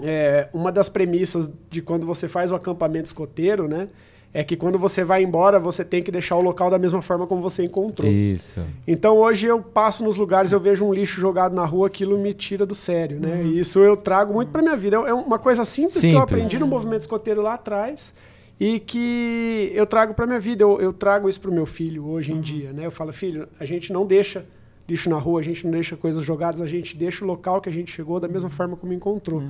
[0.00, 3.88] é, uma das premissas de quando você faz o acampamento escoteiro, né?
[4.36, 7.24] É que quando você vai embora, você tem que deixar o local da mesma forma
[7.24, 8.10] como você encontrou.
[8.10, 8.60] Isso.
[8.84, 12.34] Então hoje eu passo nos lugares, eu vejo um lixo jogado na rua, aquilo me
[12.34, 13.44] tira do sério, né?
[13.44, 14.96] E isso eu trago muito pra minha vida.
[14.96, 16.22] É uma coisa simples, que eu Simples.
[16.22, 18.12] aprendi no movimento escoteiro lá atrás
[18.58, 20.62] e que eu trago pra minha vida.
[20.62, 22.86] Eu, eu trago isso pro meu filho hoje em dia, né?
[22.86, 24.44] Eu falo, filho, a gente não deixa
[24.88, 27.68] lixo na rua, a gente não deixa coisas jogadas, a gente deixa o local que
[27.68, 29.42] a gente chegou da mesma forma como encontrou.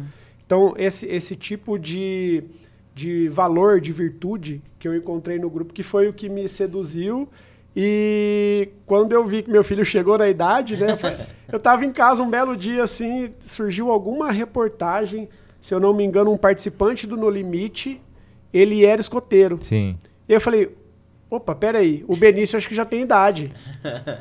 [0.47, 2.45] Então esse, esse tipo de,
[2.95, 7.29] de valor, de virtude que eu encontrei no grupo, que foi o que me seduziu
[7.77, 10.97] e quando eu vi que meu filho chegou na idade, né?
[11.51, 15.29] Eu estava em casa um belo dia assim, surgiu alguma reportagem,
[15.61, 18.01] se eu não me engano, um participante do No Limite,
[18.55, 19.59] ele era escoteiro.
[19.61, 19.97] Sim.
[20.29, 20.71] E eu falei,
[21.35, 23.51] opa, peraí, o Benício acho que já tem idade.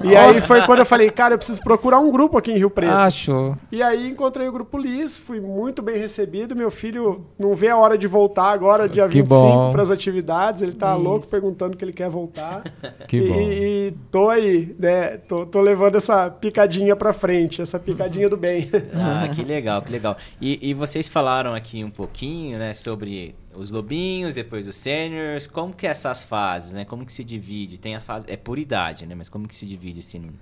[0.03, 2.69] e aí foi quando eu falei, cara, eu preciso procurar um grupo aqui em Rio
[2.69, 2.91] Preto.
[2.91, 3.55] Achou.
[3.71, 6.55] E aí encontrei o Grupo Lis, fui muito bem recebido.
[6.55, 9.71] Meu filho não vê a hora de voltar agora, dia Que 25, bom.
[9.71, 10.61] para as atividades.
[10.61, 11.03] Ele tá Isso.
[11.03, 12.63] louco perguntando que ele quer voltar.
[13.07, 13.39] Que e, bom.
[13.39, 15.17] E, tô aí, né?
[15.27, 18.69] Tô, tô levando essa picadinha pra frente, essa picadinha do bem.
[18.95, 20.17] Ah, que legal, que legal.
[20.41, 25.73] E, e vocês falaram aqui um pouquinho, né, sobre os lobinhos, depois os seniors, como
[25.73, 26.85] que é essas fases, né?
[26.85, 27.79] Como que se divide?
[27.79, 29.15] Tem a fase, é por idade, né?
[29.15, 30.19] Mas como que se divide assim?
[30.19, 30.33] no-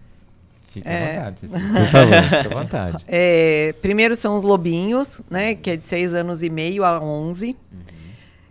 [0.69, 1.17] Fique É.
[1.17, 1.41] à vontade.
[1.51, 3.05] Por favor, fique à vontade.
[3.07, 5.53] É, primeiro são os lobinhos, né?
[5.53, 7.57] Que é de 6 anos e meio a 11.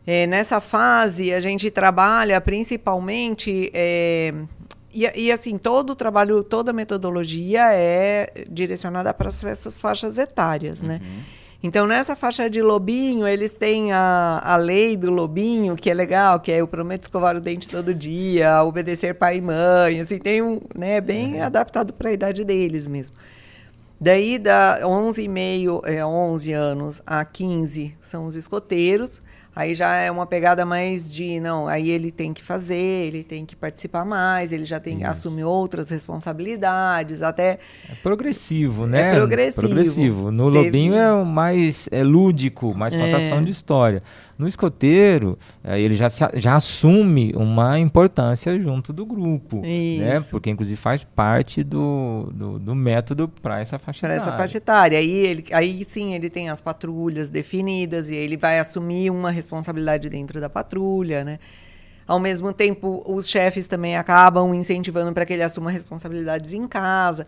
[0.06, 3.70] É, nessa fase, a gente trabalha principalmente.
[3.72, 4.34] é,
[4.92, 10.82] e, e, assim, todo o trabalho, toda a metodologia é direcionada para essas faixas etárias,
[10.82, 11.00] né?
[11.62, 16.40] Então, nessa faixa de lobinho, eles têm a, a lei do lobinho, que é legal,
[16.40, 20.40] que é eu prometo escovar o dente todo dia, obedecer pai e mãe, assim, tem
[20.40, 23.16] um, né, bem adaptado para a idade deles mesmo.
[24.00, 29.20] Daí, da 11,5, é, 11 anos a 15 são os escoteiros.
[29.54, 33.44] Aí já é uma pegada mais de, não, aí ele tem que fazer, ele tem
[33.44, 37.58] que participar mais, ele já tem que assumir outras responsabilidades, até
[37.90, 39.10] É progressivo, né?
[39.10, 39.66] É progressivo.
[39.66, 40.30] Progressivo.
[40.30, 43.42] No Teve- lobinho é mais é lúdico, mais contação É.
[43.42, 44.02] de história.
[44.40, 49.60] No escoteiro, eh, ele já, se já assume uma importância junto do grupo.
[49.60, 50.16] Né?
[50.16, 50.30] Isso.
[50.30, 54.38] Porque, inclusive, faz parte do, do, do método para essa faixa para essa etária.
[54.38, 54.98] faixa etária.
[54.98, 60.08] Aí, ele, aí sim ele tem as patrulhas definidas e ele vai assumir uma responsabilidade
[60.08, 61.38] dentro da patrulha, né?
[62.06, 67.26] Ao mesmo tempo, os chefes também acabam incentivando para que ele assuma responsabilidades em casa.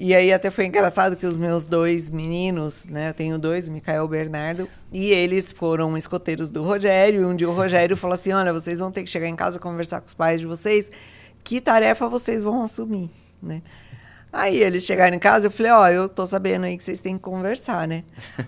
[0.00, 3.08] E aí até foi engraçado que os meus dois meninos, né?
[3.08, 7.22] Eu tenho dois, Micael e Bernardo, e eles foram escoteiros do Rogério.
[7.22, 9.58] E um dia o Rogério falou assim: olha, vocês vão ter que chegar em casa
[9.58, 10.88] conversar com os pais de vocês.
[11.42, 13.10] Que tarefa vocês vão assumir,
[13.42, 13.60] né?
[14.32, 17.16] Aí eles chegaram em casa, eu falei, ó, eu tô sabendo aí que vocês têm
[17.16, 18.04] que conversar, né?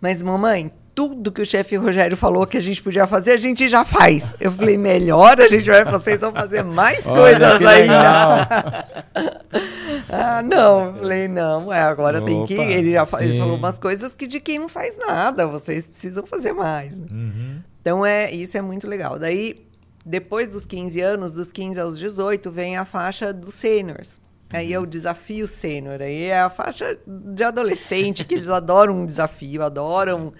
[0.00, 3.66] Mas, mamãe, tudo que o chefe Rogério falou que a gente podia fazer, a gente
[3.66, 4.36] já faz.
[4.38, 8.86] Eu falei, melhor, a gente vai, vocês vão fazer mais coisas ainda.
[10.12, 10.88] ah, não.
[10.88, 12.52] Eu falei, não, é, agora tem que.
[12.52, 16.26] Opa, Ele já ele falou umas coisas que de quem não faz nada, vocês precisam
[16.26, 16.98] fazer mais.
[16.98, 17.06] né?
[17.10, 17.60] Uhum.
[17.80, 19.18] Então, é, isso é muito legal.
[19.18, 19.64] Daí,
[20.04, 24.20] depois dos 15 anos, dos 15 aos 18, vem a faixa dos seniors.
[24.52, 26.02] Aí é o desafio sênior.
[26.02, 30.34] Aí é a faixa de adolescente, que eles adoram um desafio, adoram.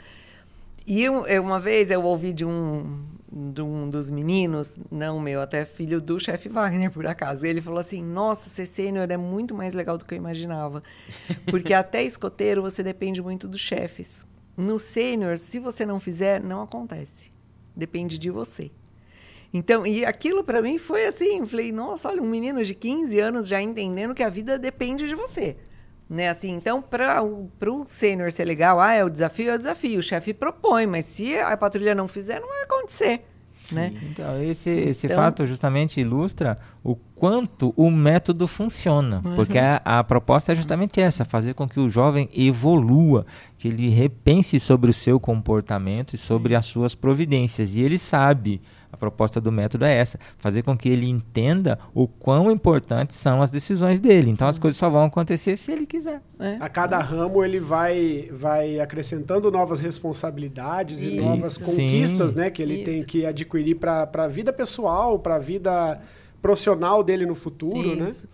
[0.91, 5.41] E eu- eu- uma vez eu ouvi de um, de um dos meninos, não meu,
[5.41, 7.47] até filho do chefe Wagner, por acaso.
[7.47, 10.83] Ele falou assim: Nossa, ser sênior é muito mais legal do que eu imaginava.
[11.49, 14.27] Porque até escoteiro você depende muito dos chefes.
[14.57, 17.31] No sênior, se você não fizer, não acontece.
[17.77, 18.73] Depende de você.
[19.55, 23.47] Então, e aquilo para mim foi assim, falei, nossa, olha, um menino de 15 anos
[23.47, 25.57] já entendendo que a vida depende de você.
[26.11, 29.59] Né, assim, então, para o pro sênior ser legal, ah, é o desafio, é o
[29.59, 30.01] desafio.
[30.01, 33.25] O chefe propõe, mas se a patrulha não fizer, não vai acontecer.
[33.73, 33.93] Né?
[34.11, 39.23] Então, esse, esse Então- fato justamente ilustra o quanto o método funciona.
[39.25, 39.37] Uhum.
[39.37, 43.25] Porque a, a proposta é justamente essa: fazer com que o jovem evolua,
[43.57, 47.77] que ele repense sobre o seu comportamento e sobre as suas providências.
[47.77, 48.61] E ele sabe.
[48.93, 53.41] A proposta do método é essa: fazer com que ele entenda o quão importantes são
[53.41, 54.31] as decisões dele.
[54.31, 54.63] Então, as Uhum.
[54.63, 56.21] coisas só vão acontecer se ele quiser.
[56.39, 56.57] É.
[56.61, 61.23] A cada ramo ele vai, vai acrescentando novas responsabilidades e Isso.
[61.25, 61.65] novas Sim.
[61.65, 62.85] conquistas, né, que ele Isso.
[62.85, 66.01] tem que adquirir para a vida pessoal, para a vida
[66.43, 68.07] profissional dele no futuro, né?
[68.07, 68.27] Isso.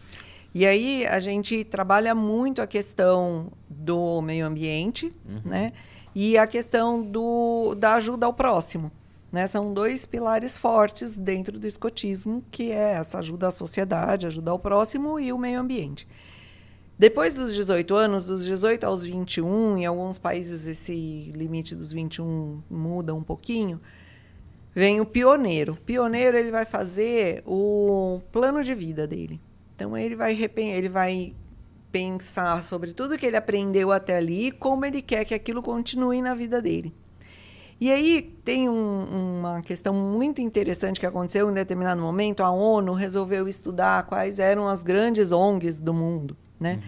[0.55, 5.13] E aí a gente trabalha muito a questão do meio ambiente,
[5.45, 5.73] né?
[6.15, 8.91] E a questão do, da ajuda ao próximo.
[9.37, 9.47] Né?
[9.47, 14.59] São dois pilares fortes dentro do escotismo, que é essa ajuda à sociedade, ajuda ao
[14.59, 16.09] próximo e o meio ambiente.
[16.99, 22.63] Depois dos 18 anos, dos 18 aos 21, em alguns países esse limite dos 21
[22.71, 23.79] muda um pouquinho,
[24.75, 25.75] vem o pioneiro.
[25.75, 29.39] O pioneiro ele vai fazer o plano de vida dele.
[29.75, 31.35] Então ele vai ele vai
[31.93, 36.35] pensar sobre tudo que ele aprendeu até ali como ele quer que aquilo continue na
[36.35, 36.95] vida dele.
[37.79, 42.43] E aí tem um- uma questão muito interessante que aconteceu em determinado momento.
[42.43, 46.81] A ONU resolveu estudar quais eram as grandes ONGs do mundo, né?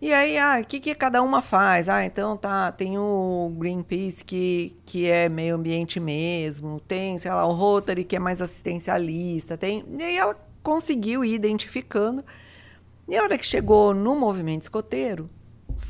[0.00, 1.88] E aí, ah, o que, que cada uma faz?
[1.88, 7.46] Ah, então tá, tem o Greenpeace que, que é meio ambiente mesmo, tem, sei lá,
[7.46, 9.84] o Rotary que é mais assistencialista, tem.
[9.98, 12.24] E aí ela conseguiu ir identificando.
[13.08, 15.26] E a hora que chegou no movimento escoteiro,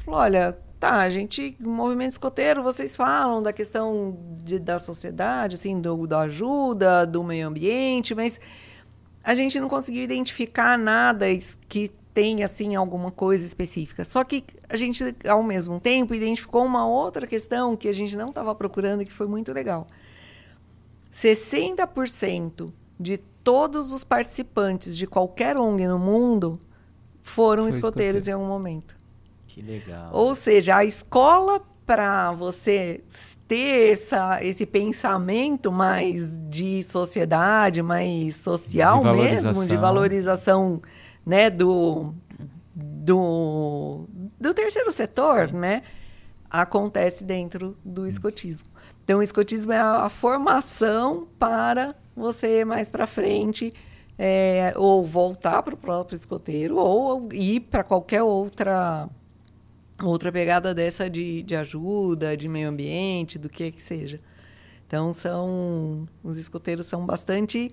[0.05, 5.81] falou: olha, tá, a gente, movimento escoteiro, vocês falam da questão de- da sociedade, assim,
[5.81, 8.39] do, da ajuda, do meio ambiente, mas
[9.23, 11.27] a gente não conseguiu identificar nada
[11.69, 14.05] que tem assim alguma coisa específica.
[14.05, 18.29] Só que a gente ao mesmo tempo identificou uma outra questão que a gente não
[18.29, 19.87] estava procurando e que foi muito legal.
[21.11, 26.59] 60% de todos os participantes de qualquer ONG no mundo
[27.23, 28.31] foram escoteiros escoteiro.
[28.31, 28.95] em algum momento.
[29.55, 30.11] Que legal.
[30.13, 33.05] Ou seja, a escola para você
[33.47, 40.83] ter essa, esse pensamento mais de sociedade, mais social de mesmo, de valorização
[41.25, 42.13] né, do,
[42.75, 44.09] do,
[44.41, 45.57] do terceiro setor, Sim.
[45.59, 45.83] né,
[46.51, 48.69] acontece dentro do escotismo.
[49.05, 53.73] Então, o escotismo é a, a formação para você mais para frente
[54.19, 59.09] é, ou voltar para o próprio escoteiro ou ir para qualquer outra
[60.03, 64.21] outra pegada dessa de, de ajuda, de meio ambiente, do que que seja.
[64.87, 67.71] Então são os escoteiros são bastante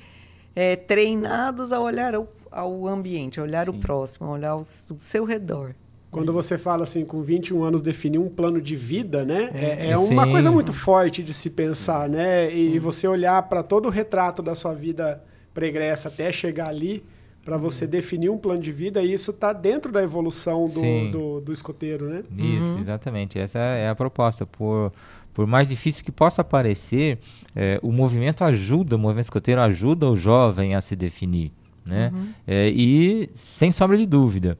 [0.55, 3.71] é, treinados a olhar ao, ao ambiente, a olhar Sim.
[3.71, 5.75] o próximo, a olhar o, o, seu redor.
[6.09, 9.49] Quando você fala assim, com 21 anos, definir um plano de vida, né?
[9.53, 12.15] É, é uma coisa muito forte de se pensar, Sim.
[12.15, 12.53] né?
[12.53, 17.03] E, e você olhar para todo o retrato da sua vida pregressa até chegar ali,
[17.43, 21.41] para você definir um plano de vida e isso está dentro da evolução do, do,
[21.41, 22.23] do, escoteiro, né?
[22.37, 22.79] Isso, uhum.
[22.79, 23.39] exatamente.
[23.39, 24.45] Essa é a proposta.
[24.45, 24.93] Por,
[25.33, 27.17] por mais difícil que possa parecer,
[27.55, 31.51] é, o movimento ajuda, o movimento escoteiro ajuda o jovem a se definir,
[31.85, 32.11] né?
[32.13, 32.27] Uhum.
[32.45, 34.57] É, e, sem sombra de dúvida,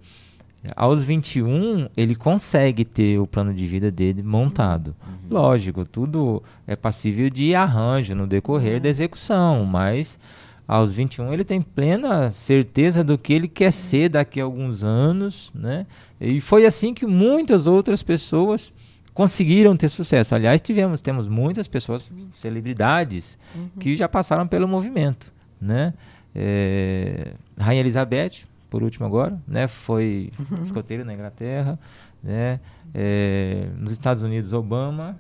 [0.76, 4.96] aos 21, ele consegue ter o plano de vida dele montado.
[5.06, 5.38] Uhum.
[5.38, 10.20] Lógico, tudo é passível de arranjo no decorrer da execução, mas
[10.72, 15.52] aos 21 ele tem plena certeza do que ele quer ser daqui a alguns anos,
[15.54, 15.86] né?
[16.18, 18.72] E foi assim que muitas outras pessoas
[19.14, 20.34] conseguiram ter sucesso.
[20.34, 23.68] Aliás, tivemos, temos muitas pessoas, celebridades, uhum.
[23.82, 25.94] que já passaram pelo movimento, né?
[26.34, 29.68] É, Rainha Elizabeth, por último agora, né?
[29.68, 30.62] Foi uhum.
[30.62, 31.78] escoteiro na Inglaterra,
[32.24, 32.62] né?
[32.94, 35.20] É, nos Estados Unidos, Obama,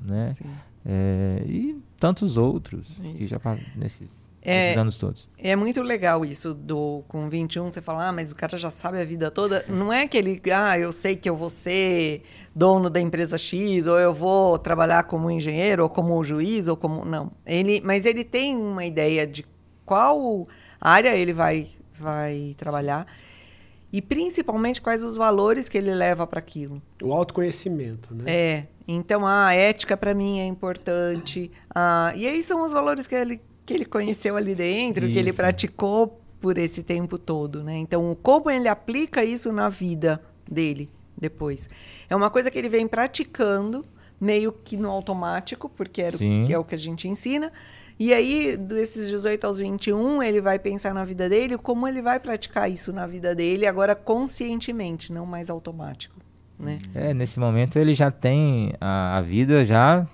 [0.00, 0.32] né?
[0.86, 3.14] É, e tantos outros Isso.
[3.16, 3.40] que já
[3.74, 5.28] nesses é, esses anos todos.
[5.36, 8.98] É muito legal isso do com 21 você falar, ah, mas o cara já sabe
[8.98, 9.64] a vida toda.
[9.68, 12.22] Não é que ele, ah, eu sei que eu vou ser
[12.54, 17.04] dono da empresa X, ou eu vou trabalhar como engenheiro, ou como juiz, ou como.
[17.04, 17.30] Não.
[17.44, 19.44] Ele, mas ele tem uma ideia de
[19.84, 20.48] qual
[20.80, 23.06] área ele vai, vai trabalhar.
[23.06, 23.30] Sim.
[23.92, 26.80] E principalmente quais os valores que ele leva para aquilo.
[27.02, 28.24] O autoconhecimento, né?
[28.26, 28.66] É.
[28.86, 31.50] Então, a ética para mim é importante.
[31.74, 33.40] Ah, e aí são os valores que ele
[33.70, 35.12] que ele conheceu ali dentro, isso.
[35.12, 37.76] que ele praticou por esse tempo todo, né?
[37.76, 41.68] Então, como ele aplica isso na vida dele depois?
[42.08, 43.84] É uma coisa que ele vem praticando
[44.20, 47.52] meio que no automático, porque era o, que é o que a gente ensina.
[47.96, 52.18] E aí, desses 18 aos 21, ele vai pensar na vida dele, como ele vai
[52.18, 56.16] praticar isso na vida dele, agora conscientemente, não mais automático.
[56.58, 56.80] Né?
[56.92, 60.06] É, nesse momento ele já tem a, a vida já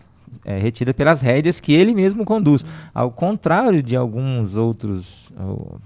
[0.45, 2.65] é, retida pelas rédeas que ele mesmo conduz.
[2.95, 5.81] Ao contrário de alguns outros ou,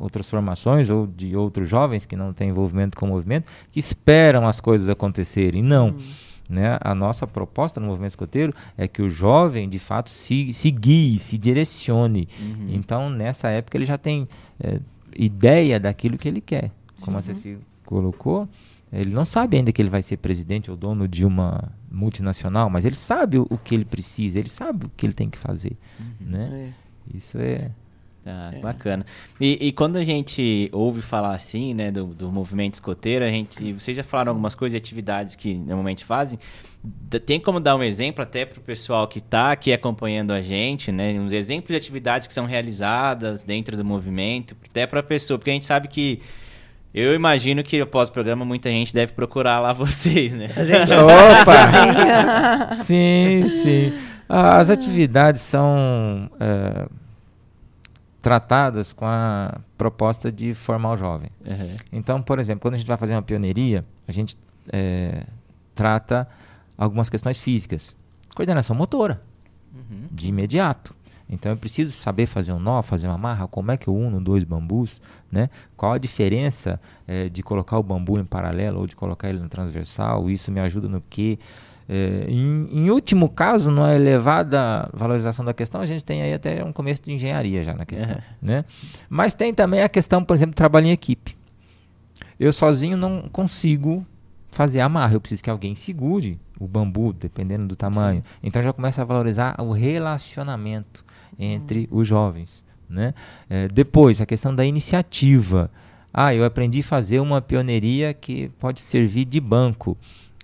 [0.00, 4.46] outras formações ou de outros jovens que não têm envolvimento com o movimento, que esperam
[4.46, 5.62] as coisas acontecerem.
[5.62, 5.88] Não.
[5.88, 5.98] Uhum.
[6.48, 6.78] Né?
[6.80, 11.16] A nossa proposta no movimento escoteiro é que o jovem, de fato, se, se guie,
[11.20, 12.28] se direcione.
[12.40, 12.66] Uhum.
[12.70, 14.26] Então, nessa época, ele já tem
[14.58, 14.80] é,
[15.14, 16.72] ideia daquilo que ele quer.
[17.04, 18.48] Como a Ceci colocou,
[18.92, 22.84] ele não sabe ainda que ele vai ser presidente ou dono de uma multinacional, mas
[22.84, 25.76] ele sabe o, o que ele precisa, ele sabe o que ele tem que fazer,
[25.98, 26.06] uhum.
[26.20, 26.72] né?
[27.12, 27.16] É.
[27.16, 27.70] Isso é
[28.24, 28.58] ah, é.
[28.60, 29.04] Bacana.
[29.40, 33.72] E, e, quando a gente ouve falar assim, né, do, do movimento escoteiro, a gente,
[33.72, 36.38] vocês já falaram algumas coisas e atividades que normalmente fazem.
[37.26, 40.90] Tem como dar um exemplo até para o pessoal que está aqui acompanhando a gente,
[40.92, 41.18] né?
[41.18, 45.50] Uns exemplos de atividades que são realizadas dentro do movimento, até para a pessoa, porque
[45.50, 46.20] a gente sabe que
[46.92, 50.48] eu imagino que após o programa muita gente deve procurar lá vocês, né?
[51.42, 52.76] Opa!
[52.76, 53.92] sim, sim.
[54.28, 56.86] As atividades são é,
[58.22, 61.30] tratadas com a proposta de formar o jovem.
[61.44, 61.76] Uhum.
[61.92, 64.36] Então, por exemplo, quando a gente vai fazer uma pioneiria, a gente
[64.72, 65.24] é,
[65.74, 66.28] trata
[66.76, 67.96] algumas questões físicas.
[68.34, 69.22] Coordenação motora,
[69.74, 70.06] uhum.
[70.10, 70.94] de imediato.
[71.30, 74.20] Então eu preciso saber fazer um nó, fazer uma amarra, como é que eu uno
[74.20, 75.48] dois bambus, né?
[75.76, 79.48] Qual a diferença é, de colocar o bambu em paralelo ou de colocar ele no
[79.48, 80.28] transversal?
[80.28, 81.38] Isso me ajuda no quê?
[81.88, 86.64] É, em, em, último caso, na elevada valorização da questão, a gente tem aí até
[86.64, 88.22] um começo de engenharia já na questão, é.
[88.42, 88.64] né?
[89.08, 91.36] Mas tem também a questão, por exemplo, trabalho em equipe.
[92.38, 94.04] Eu sozinho não consigo
[94.50, 98.20] fazer a amarra, eu preciso que alguém segure o bambu, dependendo do tamanho.
[98.20, 98.38] Sim.
[98.42, 101.04] Então já começa a valorizar o relacionamento
[101.40, 102.64] entre os jovens.
[102.88, 103.14] Né?
[103.48, 105.70] É, depois, a questão da iniciativa.
[106.12, 109.96] Ah, eu aprendi a fazer uma pioneiria que pode servir de banco.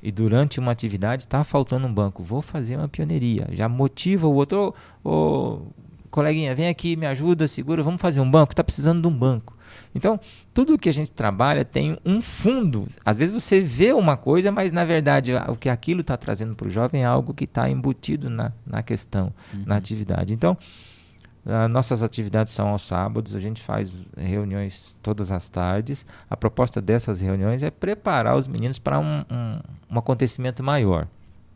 [0.03, 2.22] E durante uma atividade está faltando um banco.
[2.22, 3.49] Vou fazer uma pioneiria.
[3.53, 4.72] Já motiva o outro.
[5.03, 5.62] Ô, ô,
[6.17, 8.53] coleguinha, vem aqui, me ajuda, segura, vamos fazer um banco.
[8.53, 9.55] Está precisando de um banco.
[9.95, 10.19] Então,
[10.55, 12.87] tudo que a gente trabalha tem um fundo.
[13.05, 16.67] Às vezes você vê uma coisa, mas na verdade o que aquilo está trazendo para
[16.67, 19.64] o jovem é algo que está embutido na, na questão, uhum.
[19.67, 20.33] na atividade.
[20.33, 20.57] Então,
[21.47, 26.05] Uh, nossas atividades são aos sábados, a gente faz reuniões todas as tardes.
[26.29, 31.07] A proposta dessas reuniões é preparar os meninos para um, um, um, acontecimento maior.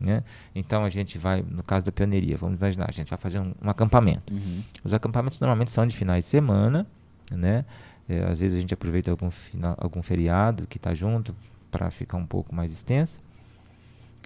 [0.01, 0.23] Né?
[0.55, 3.53] Então a gente vai, no caso da pioneiria, vamos imaginar, a gente vai fazer um,
[3.61, 4.33] um acampamento.
[4.33, 4.63] Uhum.
[4.83, 6.87] Os acampamentos normalmente são de finais de semana,
[7.31, 7.63] né?
[8.09, 11.35] É, às vezes a gente aproveita algum, final, algum feriado que está junto
[11.69, 13.19] para ficar um pouco mais extenso.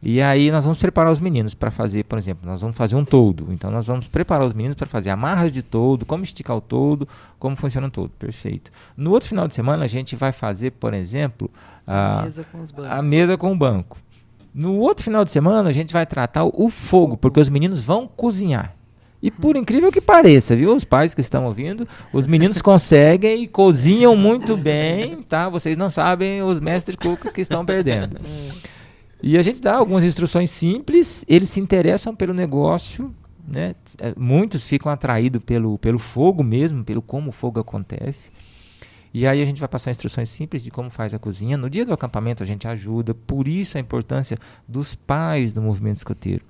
[0.01, 3.05] E aí nós vamos preparar os meninos para fazer, por exemplo, nós vamos fazer um
[3.05, 3.51] todo.
[3.51, 7.07] Então nós vamos preparar os meninos para fazer amarras de todo, como esticar o todo,
[7.39, 8.09] como funciona o todo.
[8.09, 8.71] Perfeito.
[8.95, 11.49] No outro final de semana a gente vai fazer, por exemplo,
[11.87, 13.97] a, a mesa com, a mesa com o banco.
[14.55, 18.07] No outro final de semana a gente vai tratar o fogo, porque os meninos vão
[18.07, 18.73] cozinhar.
[19.21, 20.73] E por incrível que pareça, viu?
[20.73, 25.49] Os pais que estão ouvindo, os meninos conseguem e cozinham muito bem, tá?
[25.49, 28.17] Vocês não sabem os mestres cucos que estão perdendo.
[29.21, 33.13] E a gente dá algumas instruções simples, eles se interessam pelo negócio,
[33.45, 33.75] né?
[33.99, 38.31] É, muitos ficam atraídos pelo, pelo fogo mesmo, pelo como o fogo acontece.
[39.17, 41.55] E aí a gente vai passar instruções simples de como faz a cozinha.
[41.55, 44.37] No dia do acampamento a gente ajuda, por isso a importância
[44.67, 46.43] dos pais do movimento escoteiro.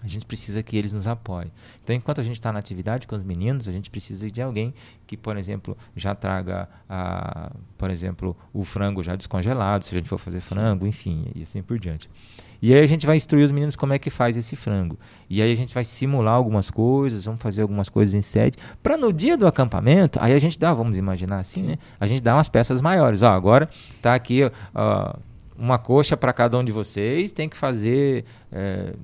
[0.00, 1.50] A gente precisa que eles nos apoiem.
[1.82, 4.72] Então, enquanto a gente está na atividade com os meninos, a gente precisa de alguém
[5.08, 10.08] que, por exemplo, já traga, a, por exemplo, o frango já descongelado, se a gente
[10.08, 12.08] for fazer frango, enfim, e assim por diante.
[12.62, 14.96] E aí a gente vai instruir os meninos como é que faz esse frango.
[15.28, 18.96] E aí a gente vai simular algumas coisas, vamos fazer algumas coisas em sede, para
[18.96, 21.66] no dia do acampamento, aí a gente dá, vamos imaginar assim, Sim.
[21.66, 21.78] né?
[21.98, 23.22] A gente dá umas peças maiores.
[23.22, 24.42] Ó, agora está aqui
[24.72, 25.14] ó,
[25.58, 28.24] uma coxa para cada um de vocês, tem que fazer...
[28.52, 28.94] É,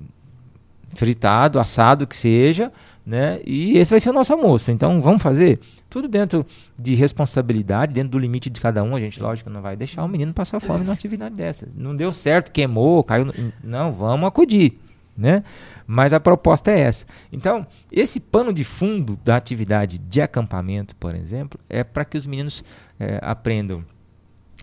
[0.93, 2.71] fritado, assado que seja,
[3.05, 3.39] né?
[3.45, 4.71] E esse vai ser o nosso almoço.
[4.71, 5.59] Então vamos fazer
[5.89, 6.45] tudo dentro
[6.77, 8.95] de responsabilidade, dentro do limite de cada um.
[8.95, 9.21] A gente, Sim.
[9.21, 11.67] lógico, não vai deixar o menino passar fome numa atividade dessa.
[11.75, 13.25] Não deu certo, queimou, caiu.
[13.25, 13.33] No...
[13.63, 14.79] Não, vamos acudir.
[15.17, 15.43] Né?
[15.85, 17.05] Mas a proposta é essa.
[17.29, 22.25] Então, esse pano de fundo da atividade de acampamento, por exemplo, é para que os
[22.25, 22.63] meninos
[22.97, 23.83] é, aprendam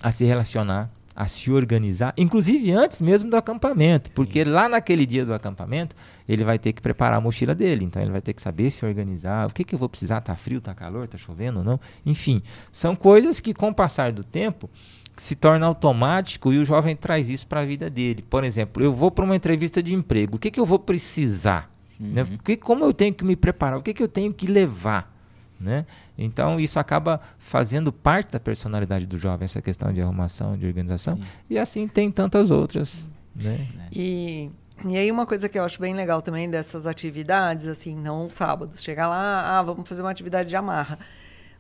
[0.00, 4.50] a se relacionar a se organizar, inclusive antes mesmo do acampamento, porque Sim.
[4.50, 5.96] lá naquele dia do acampamento
[6.28, 8.84] ele vai ter que preparar a mochila dele, então ele vai ter que saber se
[8.84, 11.80] organizar, o que, que eu vou precisar, tá frio, tá calor, tá chovendo ou não,
[12.04, 14.68] enfim, são coisas que com o passar do tempo
[15.16, 18.22] se torna automático e o jovem traz isso para a vida dele.
[18.28, 21.70] Por exemplo, eu vou para uma entrevista de emprego, o que, que eu vou precisar?
[21.98, 22.22] Né?
[22.22, 22.28] Uhum.
[22.28, 22.38] Né?
[22.44, 23.78] Que, como eu tenho que me preparar?
[23.78, 25.15] O que, que eu tenho que levar?
[25.58, 25.86] Né?
[26.18, 31.16] Então isso acaba fazendo parte da personalidade do jovem, essa questão de arrumação, de organização.
[31.16, 31.22] Sim.
[31.48, 33.10] E assim tem tantas outras.
[33.34, 33.66] Né?
[33.90, 34.50] E,
[34.84, 38.82] e aí uma coisa que eu acho bem legal também dessas atividades, assim, não sábados,
[38.82, 40.98] chegar lá, ah, vamos fazer uma atividade de amarra.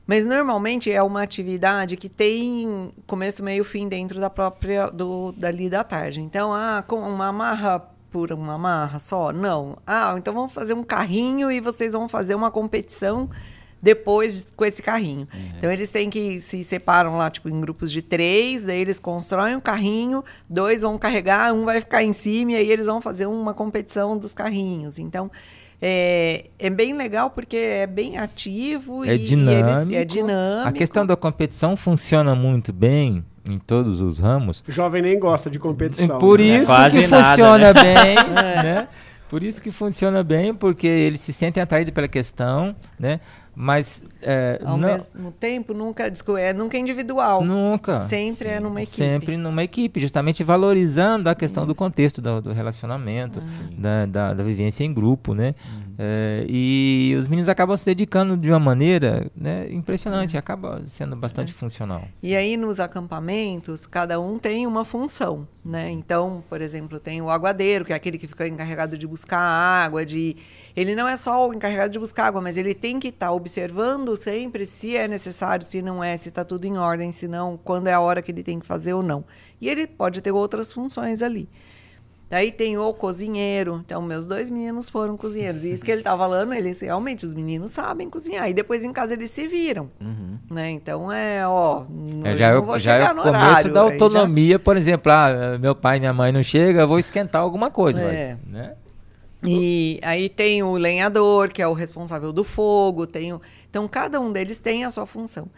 [0.06, 5.68] Mas normalmente é uma atividade que tem começo, meio, fim dentro da própria do dali
[5.68, 6.20] da tarde.
[6.20, 7.80] Então, ah, com uma amarra
[8.10, 9.32] por uma amarra só?
[9.32, 9.76] Não.
[9.84, 13.28] Ah, então vamos fazer um carrinho e vocês vão fazer uma competição
[13.80, 15.26] depois com esse carrinho.
[15.32, 15.50] Uhum.
[15.56, 19.56] Então eles têm que se separam lá, tipo, em grupos de três, daí eles constroem
[19.56, 23.26] um carrinho, dois vão carregar, um vai ficar em cima, e aí eles vão fazer
[23.26, 24.98] uma competição dos carrinhos.
[24.98, 25.30] Então.
[25.78, 29.92] É, é bem legal porque é bem ativo é e, dinâmico.
[29.92, 30.68] E é dinâmico.
[30.68, 34.62] A questão da competição funciona muito bem em todos os ramos.
[34.66, 36.18] O jovem nem gosta de competição.
[36.18, 36.62] Por né?
[36.62, 37.82] isso é que nada, funciona né?
[37.84, 38.62] bem, é.
[38.62, 38.88] né?
[39.28, 43.20] Por isso que funciona bem, porque eles se sentem atraídos pela questão, né?
[43.58, 47.44] Mas é, ao não, mesmo tempo nunca é nunca individual.
[47.44, 48.00] Nunca.
[48.00, 48.56] Sempre é Sim.
[48.56, 48.96] é numa equipe.
[48.96, 51.72] Sempre numa equipe, justamente valorizando a questão Isso.
[51.72, 53.68] do contexto do, do relacionamento, ah.
[53.76, 55.54] da, da, da, vivência em grupo, né?
[55.64, 55.94] Uhum.
[55.98, 60.38] É, e os meninos acabam se dedicando de uma maneira né, impressionante, uhum.
[60.38, 61.54] acaba sendo bastante é.
[61.54, 62.02] funcional.
[62.22, 65.90] E aí nos acampamentos cada um tem uma função, né?
[65.90, 70.04] Então, por exemplo, tem o aguadeiro que é aquele que fica encarregado de buscar água,
[70.04, 70.36] de
[70.74, 73.32] ele não é só o encarregado de buscar água, mas ele tem que estar tá
[73.32, 77.56] observando sempre se é necessário, se não é, se está tudo em ordem, se não,
[77.56, 79.24] quando é a hora que ele tem que fazer ou não.
[79.60, 81.48] E ele pode ter outras funções ali.
[82.28, 83.82] Daí tem o cozinheiro.
[83.86, 85.64] Então, meus dois meninos foram cozinheiros.
[85.64, 88.50] E isso que ele está falando, eles realmente, os meninos sabem cozinhar.
[88.50, 89.88] E depois em casa eles se viram.
[90.00, 90.36] Uhum.
[90.50, 90.70] Né?
[90.70, 91.84] Então, é, ó.
[92.24, 94.58] É, já eu, já é o começo horário, da autonomia, já...
[94.58, 95.12] por exemplo.
[95.12, 98.00] Ah, meu pai e minha mãe não chegam, eu vou esquentar alguma coisa.
[98.02, 98.36] É.
[98.42, 98.74] Vai, né?
[99.42, 103.40] E aí tem o lenhador, que é o responsável do fogo, tem o...
[103.68, 105.48] então cada um deles tem a sua função.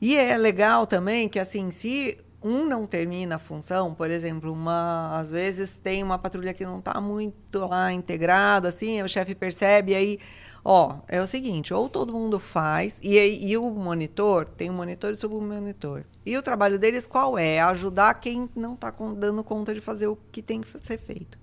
[0.00, 5.16] E é legal também que assim, se um não termina a função, por exemplo, uma
[5.18, 9.94] às vezes tem uma patrulha que não está muito lá integrada, assim, o chefe percebe,
[9.94, 10.18] aí,
[10.64, 15.12] ó, é o seguinte, ou todo mundo faz, e, e o monitor, tem um monitor
[15.12, 16.04] e submonitor.
[16.26, 17.60] E o trabalho deles qual é?
[17.60, 21.38] Ajudar quem não está dando conta de fazer o que tem que ser feito.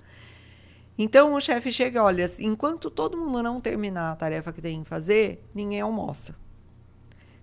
[1.02, 4.90] Então o chefe chega, olha, enquanto todo mundo não terminar a tarefa que tem que
[4.90, 6.36] fazer, ninguém almoça.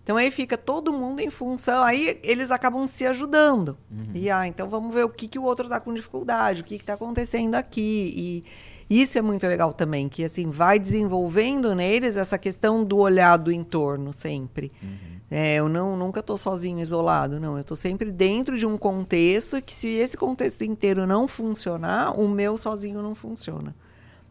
[0.04, 3.76] Então aí fica todo mundo em função, aí eles acabam se ajudando.
[3.90, 4.10] Uhum.
[4.14, 6.74] E ah, então vamos ver o que, que o outro está com dificuldade, o que
[6.74, 8.44] está acontecendo aqui.
[8.88, 13.38] E isso é muito legal também, que assim vai desenvolvendo neles essa questão do olhar
[13.38, 14.70] do entorno sempre.
[14.82, 15.15] Uhum.
[15.30, 17.54] É, eu não, nunca estou sozinho, isolado, não.
[17.54, 22.28] Eu estou sempre dentro de um contexto que se esse contexto inteiro não funcionar, o
[22.28, 23.74] meu sozinho não funciona.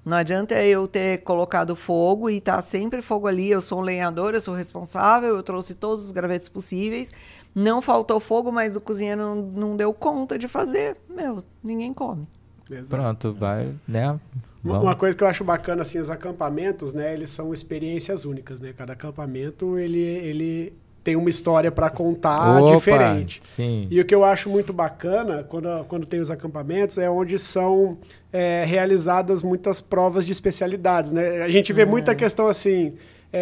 [0.05, 3.49] Não adianta eu ter colocado fogo e tá sempre fogo ali.
[3.49, 7.11] Eu sou um lenhador, eu sou responsável, eu trouxe todos os gravetos possíveis.
[7.55, 10.95] Não faltou fogo, mas o cozinheiro não, não deu conta de fazer.
[11.09, 12.27] Meu, ninguém come.
[12.69, 13.01] Exato.
[13.01, 14.19] Pronto, vai, né?
[14.63, 14.83] Vamos.
[14.83, 17.13] Uma coisa que eu acho bacana, assim, os acampamentos, né?
[17.13, 18.73] Eles são experiências únicas, né?
[18.73, 20.73] Cada acampamento, ele, ele
[21.05, 23.39] tem uma história para contar Opa, diferente.
[23.45, 23.87] Sim.
[23.91, 27.99] E o que eu acho muito bacana quando, quando tem os acampamentos é onde são
[28.33, 31.11] é, realizadas muitas provas de especialidades.
[31.11, 31.43] Né?
[31.43, 31.85] A gente vê é.
[31.85, 32.95] muita questão assim.
[33.31, 33.39] É,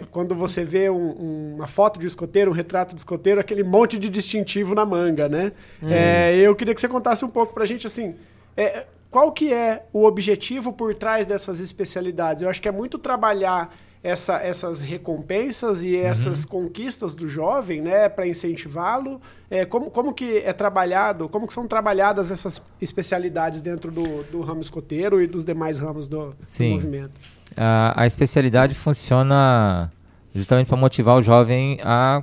[0.00, 3.96] é, quando você vê um, uma foto de escoteiro, um retrato de escoteiro, aquele monte
[3.96, 5.52] de distintivo na manga, né?
[5.82, 8.14] É, eu queria que você contasse um pouco para a gente, assim,
[8.56, 12.42] é, qual que é o objetivo por trás dessas especialidades?
[12.42, 16.50] Eu acho que é muito trabalhar essa, essas recompensas e essas uhum.
[16.50, 19.18] conquistas do jovem, né, para incentivá-lo?
[19.50, 24.42] É, como, como que é trabalhado, como que são trabalhadas essas especialidades dentro do, do
[24.42, 27.18] ramo escoteiro e dos demais ramos do, do movimento?
[27.56, 29.90] A, a especialidade funciona
[30.34, 32.22] justamente para motivar o jovem a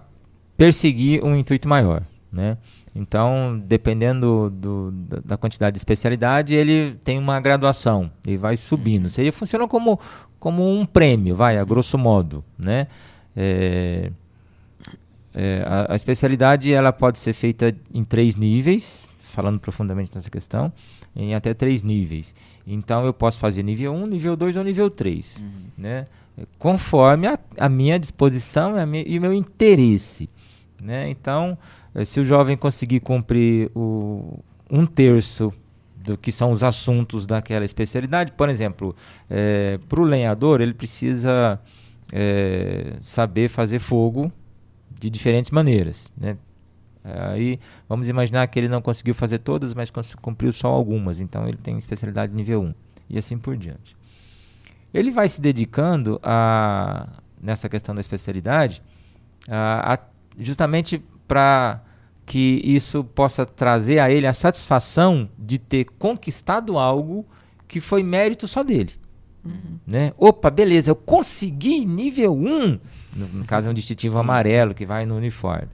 [0.56, 2.58] perseguir um intuito maior, né?
[2.94, 4.92] Então, dependendo do,
[5.24, 9.06] da quantidade de especialidade, ele tem uma graduação e vai subindo.
[9.06, 9.10] Uhum.
[9.10, 9.98] Seria funciona como,
[10.42, 12.88] como um prêmio, vai, a grosso modo, né?
[13.38, 14.12] É,
[15.36, 20.74] é, a, a, especialidade ela pode ser feita em três níveis, falando profundamente nessa questão,
[21.16, 22.34] em até três níveis.
[22.66, 25.50] Então, eu posso fazer nível 1, nível 2 ou nível 3, uhum.
[25.78, 26.06] né?
[26.58, 30.28] Conforme a, a minha disposição e, a minha, e o meu interesse,
[30.82, 31.08] né?
[31.08, 31.56] Então
[31.94, 34.40] eh, se o jovem conseguir cumprir o,
[34.72, 35.54] um terço
[36.04, 38.96] do que são os assuntos daquela especialidade, por exemplo,
[39.30, 41.60] é, para o lenhador, ele precisa
[42.12, 44.32] é, saber fazer fogo
[45.00, 46.12] de diferentes maneiras.
[46.18, 46.38] Né?
[47.04, 49.92] Aí vamos imaginar que ele não conseguiu fazer todas, mas
[50.22, 52.74] cumpriu só algumas, então ele tem especialidade nível 1
[53.10, 53.96] e assim por diante.
[54.94, 57.08] Ele vai se dedicando a,
[57.42, 58.82] nessa questão da especialidade
[59.50, 60.00] a, a
[60.38, 61.82] justamente para
[62.26, 67.26] que isso possa trazer a ele a satisfação de ter conquistado algo
[67.68, 68.92] que foi mérito só dele.
[69.44, 69.80] Uhum.
[69.88, 70.14] Né?
[70.18, 72.80] Opa, beleza, eu consegui nível 1.
[73.16, 74.22] No, no caso é um distintivo Sim.
[74.22, 75.70] amarelo que vai no uniforme.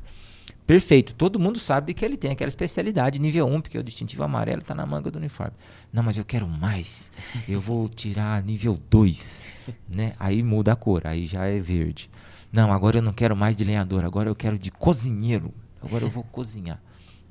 [0.65, 4.61] Perfeito, todo mundo sabe que ele tem aquela especialidade nível 1, porque o distintivo amarelo
[4.61, 5.53] está na manga do uniforme.
[5.93, 7.09] Não, mas eu quero mais.
[7.47, 9.55] Eu vou tirar nível 2.
[9.93, 10.13] Né?
[10.17, 12.09] Aí muda a cor, aí já é verde.
[12.53, 15.53] Não, agora eu não quero mais de lenhador, agora eu quero de cozinheiro.
[15.87, 16.81] Agora eu vou cozinhar.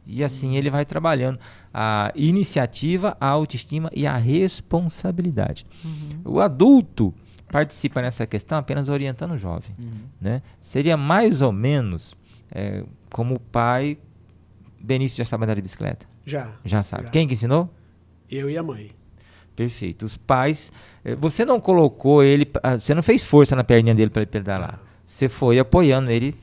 [0.07, 1.39] E assim ele vai trabalhando
[1.75, 5.67] a iniciativa, a autoestima e a responsabilidade.
[5.85, 6.35] Uhum.
[6.35, 7.13] O adulto
[7.51, 9.71] participa nessa questão apenas orientando o jovem.
[9.79, 9.91] Uhum.
[10.21, 10.43] Né?
[10.61, 12.15] Seria mais ou menos
[12.51, 13.99] é, como o pai.
[14.79, 16.07] Benício já sabe andar de bicicleta?
[16.25, 16.53] Já.
[16.65, 17.05] Já sabe.
[17.05, 17.11] Já.
[17.11, 17.69] Quem que ensinou?
[18.31, 18.91] Eu e a mãe.
[19.57, 20.05] Perfeito.
[20.05, 20.71] Os pais.
[21.05, 22.47] Eh, você não colocou ele.
[22.63, 24.81] Ah, você não fez força na perninha dele para ele pedalar.
[25.05, 26.35] Você foi apoiando ele,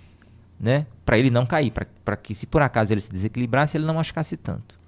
[0.63, 0.87] né?
[1.05, 1.73] Para ele não cair,
[2.05, 4.79] para que se por acaso ele se desequilibrasse, ele não machucasse tanto.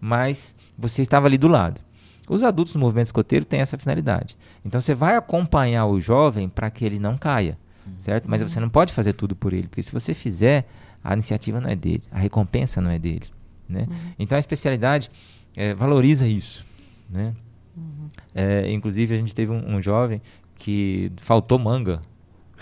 [0.00, 1.80] Mas você estava ali do lado.
[2.28, 4.36] Os adultos do movimento escoteiro têm essa finalidade.
[4.64, 7.94] Então você vai acompanhar o jovem para que ele não caia, uhum.
[7.98, 8.30] certo?
[8.30, 10.68] Mas você não pode fazer tudo por ele, porque se você fizer,
[11.02, 13.26] a iniciativa não é dele, a recompensa não é dele,
[13.68, 13.88] né?
[13.90, 13.96] Uhum.
[14.20, 15.10] Então a especialidade
[15.56, 16.64] é, valoriza isso,
[17.10, 17.34] né?
[17.76, 18.08] Uhum.
[18.32, 20.22] É, inclusive a gente teve um, um jovem
[20.54, 22.00] que faltou manga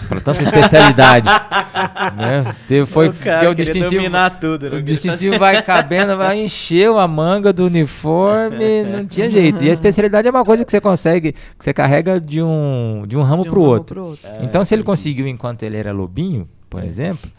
[0.09, 1.28] para tanta especialidade.
[2.16, 2.55] né?
[2.68, 4.05] Teve, foi o cara, o distintivo,
[4.40, 9.62] tudo, o distintivo vai cabendo, vai encher a manga do uniforme, não tinha jeito.
[9.64, 13.16] E a especialidade é uma coisa que você consegue, que você carrega de um, de
[13.16, 14.05] um ramo para o outro.
[14.05, 14.28] outro.
[14.28, 17.30] É, então, se ele conseguiu enquanto ele era lobinho, por exemplo,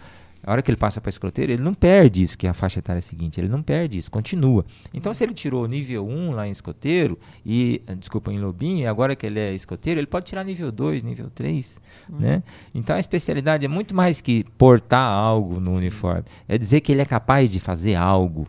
[0.48, 2.80] a hora que ele passa para escoteiro, ele não perde isso, que é a faixa
[2.80, 4.66] etária seguinte, ele não perde isso, continua.
[4.93, 9.14] Então, se ele tirou nível 1 lá em escoteiro, e, desculpa, em lobinho, e agora
[9.14, 12.20] que ele é escoteiro, ele pode tirar nível 2, nível 3, uhum.
[12.20, 12.43] né?
[12.74, 15.78] Então, a especialidade é muito mais que portar algo no Sim.
[15.80, 18.48] uniforme, é dizer que ele é capaz de fazer algo,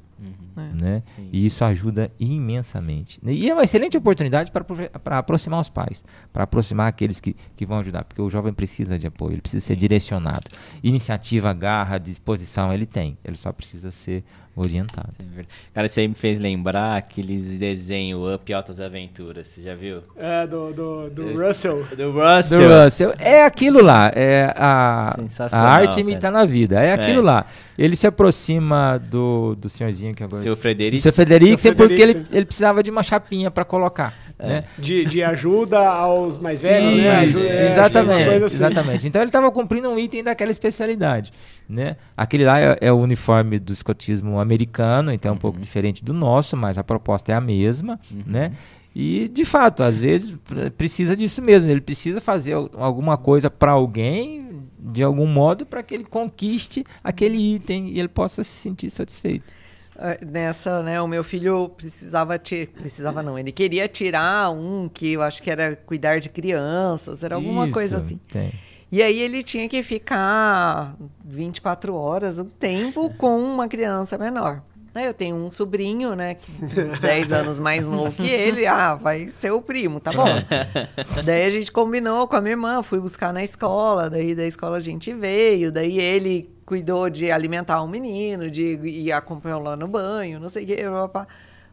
[0.60, 0.72] é.
[0.72, 1.02] Né?
[1.32, 3.20] E isso ajuda imensamente.
[3.22, 7.78] E é uma excelente oportunidade para aproximar os pais, para aproximar aqueles que, que vão
[7.78, 10.46] ajudar, porque o jovem precisa de apoio, ele precisa ser direcionado.
[10.82, 14.24] Iniciativa, garra, disposição, ele tem, ele só precisa ser
[14.60, 15.08] orientado.
[15.16, 15.26] Sim,
[15.74, 20.02] cara, isso aí me fez lembrar aqueles desenhos Up Altas Aventuras, você já viu?
[20.16, 21.84] É, do, do, do Russell.
[21.96, 22.68] Do Russell.
[22.68, 23.14] Do Russell.
[23.18, 25.16] É aquilo lá, é a,
[25.52, 27.22] a arte imita na vida, é aquilo é.
[27.22, 27.46] lá.
[27.76, 30.42] Ele se aproxima do, do senhorzinho que agora...
[30.42, 31.02] Seu Frederico.
[31.02, 34.12] Seu Frederico, porque ele, ele precisava de uma chapinha para colocar.
[34.38, 34.48] É.
[34.48, 34.64] Né?
[34.78, 37.16] De, de ajuda aos mais velhos, Isso, né?
[37.16, 38.44] Ajuda, é, exatamente, assim.
[38.44, 39.08] exatamente.
[39.08, 41.32] Então ele estava cumprindo um item daquela especialidade.
[41.68, 41.96] Né?
[42.16, 45.40] Aquele lá é, é, o uniforme do escotismo americano, então é um uhum.
[45.40, 47.98] pouco diferente do nosso, mas a proposta é a mesma.
[48.10, 48.22] Uhum.
[48.26, 48.52] Né?
[48.94, 50.36] E, de fato, às vezes
[50.76, 51.70] precisa disso mesmo.
[51.70, 57.36] Ele precisa fazer alguma coisa para alguém, de algum modo, para que ele conquiste aquele
[57.36, 59.52] item e ele possa se sentir satisfeito.
[59.98, 65.14] Ah, nessa, né, o meu filho precisava te, precisava não, ele queria tirar um que
[65.14, 68.20] eu acho que era cuidar de crianças, era alguma Isso, coisa assim.
[68.30, 68.52] Tem.
[68.92, 70.94] E aí ele tinha que ficar
[71.24, 74.62] 24 horas, um tempo, com uma criança menor.
[74.94, 78.66] Eu tenho um sobrinho, né, que uns 10 anos mais novo que ele.
[78.66, 80.26] Ah, vai ser o primo, tá bom.
[81.24, 84.76] daí a gente combinou com a minha irmã, fui buscar na escola, daí da escola
[84.76, 89.88] a gente veio, daí ele cuidou de alimentar um menino, de ir acompanhar lá no
[89.88, 90.84] banho, não sei o que.
[90.84, 91.26] Papá.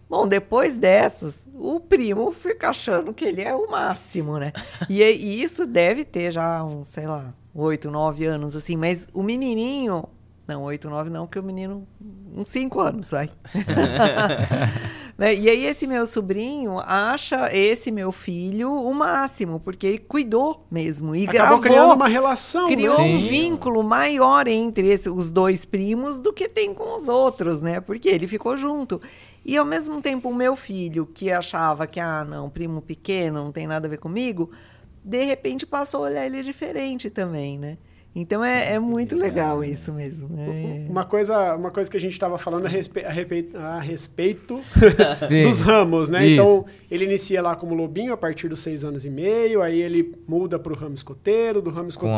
[0.10, 4.54] Bom, depois dessas, o primo fica achando que ele é o máximo, né?
[4.90, 8.78] E, e isso deve ter já uns, sei lá, oito, nove anos, assim.
[8.78, 10.06] Mas o menininho...
[10.48, 11.86] Não, oito, nove não, porque o menino...
[12.34, 13.30] Uns cinco anos, vai.
[15.18, 15.34] Né?
[15.34, 21.16] E aí esse meu sobrinho acha esse meu filho o máximo, porque ele cuidou mesmo
[21.16, 23.04] e Acabou gravou, criando uma relação, criou né?
[23.04, 27.80] um vínculo maior entre esse, os dois primos do que tem com os outros, né?
[27.80, 29.02] Porque ele ficou junto.
[29.46, 33.52] E ao mesmo tempo o meu filho, que achava que ah, não, primo pequeno, não
[33.54, 34.52] tem nada a ver comigo,
[35.02, 37.78] de repente passou a olhar ele diferente também, né?
[38.16, 40.30] Então é, é muito legal isso mesmo.
[40.40, 40.90] É...
[40.90, 44.62] Uma, coisa, uma coisa que a gente estava falando a, respe a, respeito, a respeito
[45.44, 46.26] dos ramos, né?
[46.26, 46.42] Isso.
[46.42, 50.16] Então, ele inicia lá como lobinho a partir dos seis anos e meio, aí ele
[50.26, 52.16] muda para o ramo escoteiro, do ramo escoteiro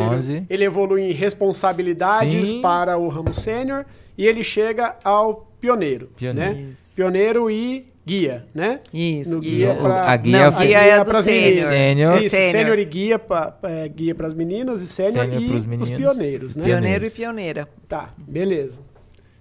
[0.49, 2.61] ele evolui em responsabilidades Sim.
[2.61, 3.85] para o ramo sênior
[4.17, 6.55] e ele chega ao pioneiro, pioneiro.
[6.55, 6.67] né?
[6.95, 8.79] Pioneiro e guia, né?
[8.93, 9.35] Isso.
[9.35, 11.67] No guia, pra, a guia, não, a guia é para as meninas.
[11.67, 12.17] Sênior.
[12.23, 15.51] Isso, sênior e guia, pra, é, guia para as meninas e sênior e
[15.81, 16.63] os pioneiros, né?
[16.65, 17.67] Pioneiro e pioneira.
[17.87, 18.79] Tá, beleza.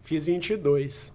[0.02, 1.14] Fiz 22.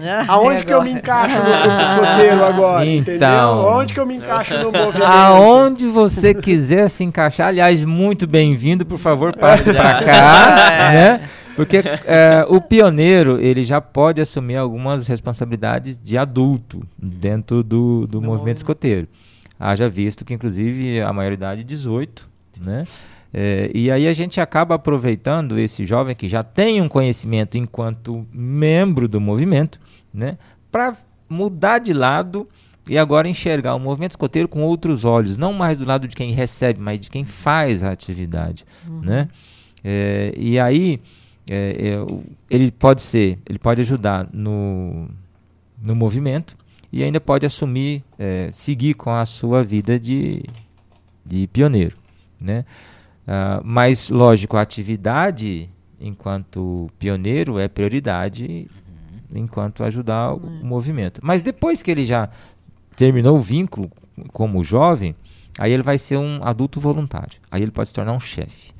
[0.00, 3.48] Ah, Aonde que eu me encaixo no grupo escoteiro agora, então, entendeu?
[3.66, 5.04] Onde que eu me encaixo no movimento?
[5.04, 10.92] Aonde você quiser se encaixar, aliás, muito bem-vindo, por favor, passe para cá, é.
[10.94, 11.28] né?
[11.56, 18.20] Porque é, o pioneiro, ele já pode assumir algumas responsabilidades de adulto dentro do, do
[18.22, 19.08] movimento escoteiro.
[19.58, 22.28] Haja visto que, inclusive, a maioridade é 18,
[22.60, 22.84] né?
[23.34, 28.26] É, e aí a gente acaba aproveitando esse jovem que já tem um conhecimento enquanto
[28.32, 29.80] membro do movimento,
[30.12, 30.36] né?
[30.70, 30.96] Para
[31.28, 32.46] mudar de lado
[32.88, 36.32] e agora enxergar o movimento escoteiro com outros olhos, não mais do lado de quem
[36.32, 39.00] recebe, mas de quem faz a atividade, uhum.
[39.00, 39.28] né?
[39.82, 41.00] É, e aí
[41.50, 41.54] é,
[41.88, 45.08] é, ele pode ser, ele pode ajudar no,
[45.80, 46.56] no movimento
[46.92, 50.44] e ainda pode assumir, é, seguir com a sua vida de,
[51.24, 51.96] de pioneiro,
[52.40, 52.64] né?
[53.22, 55.70] Uh, mas, lógico, a atividade
[56.00, 58.68] enquanto pioneiro é prioridade
[59.30, 59.38] uhum.
[59.38, 60.60] enquanto ajudar uhum.
[60.60, 61.20] o movimento.
[61.22, 62.28] Mas depois que ele já
[62.96, 63.90] terminou o vínculo
[64.32, 65.14] como jovem,
[65.56, 67.38] aí ele vai ser um adulto voluntário.
[67.50, 68.72] Aí ele pode se tornar um chefe.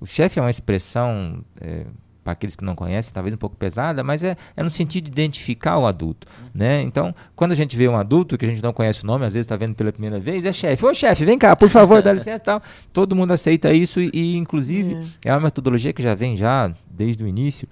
[0.00, 1.84] O chefe é uma expressão é,
[2.28, 5.10] para aqueles que não conhecem, talvez um pouco pesada, mas é, é no sentido de
[5.10, 6.26] identificar o adulto.
[6.54, 6.82] Né?
[6.82, 9.32] Então, quando a gente vê um adulto que a gente não conhece o nome, às
[9.32, 10.84] vezes está vendo pela primeira vez, é chefe.
[10.84, 12.62] Ô chefe, vem cá, por favor, dá licença e tal.
[12.92, 15.08] Todo mundo aceita isso e, e inclusive, uhum.
[15.24, 17.66] é uma metodologia que já vem já desde o início.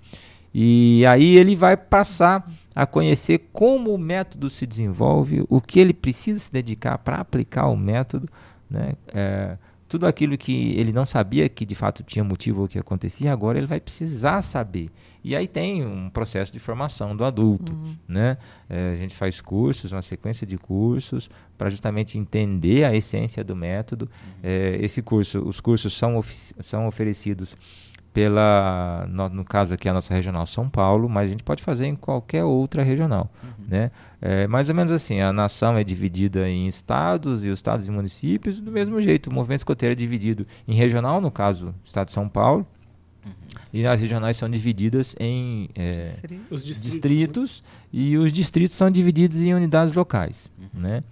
[0.54, 5.92] E aí ele vai passar a conhecer como o método se desenvolve, o que ele
[5.92, 8.26] precisa se dedicar para aplicar o método,
[8.70, 8.94] né?
[9.12, 9.58] É,
[9.88, 13.58] tudo aquilo que ele não sabia que de fato tinha motivo o que acontecia, agora
[13.58, 14.90] ele vai precisar saber.
[15.22, 17.72] E aí tem um processo de formação do adulto.
[17.72, 17.96] Uhum.
[18.06, 18.36] Né?
[18.68, 23.54] É, a gente faz cursos, uma sequência de cursos, para justamente entender a essência do
[23.54, 24.04] método.
[24.04, 24.32] Uhum.
[24.42, 26.22] É, esse curso, os cursos são,
[26.60, 27.56] são oferecidos
[28.16, 31.84] pela, no, no, caso aqui a nossa regional São Paulo, mas a gente pode fazer
[31.84, 33.66] em qualquer outra regional, uhum.
[33.68, 33.90] né?
[34.22, 37.90] É, mais ou menos assim, a nação é dividida em estados e os estados e
[37.90, 39.28] municípios do mesmo jeito.
[39.28, 42.66] O movimento escoteiro é dividido em regional, no caso, estado de São Paulo,
[43.22, 43.32] uhum.
[43.70, 47.62] e as regionais são divididas em é, distritos, distritos, distritos
[47.92, 50.80] e os distritos são divididos em unidades locais, uhum.
[50.80, 51.04] né?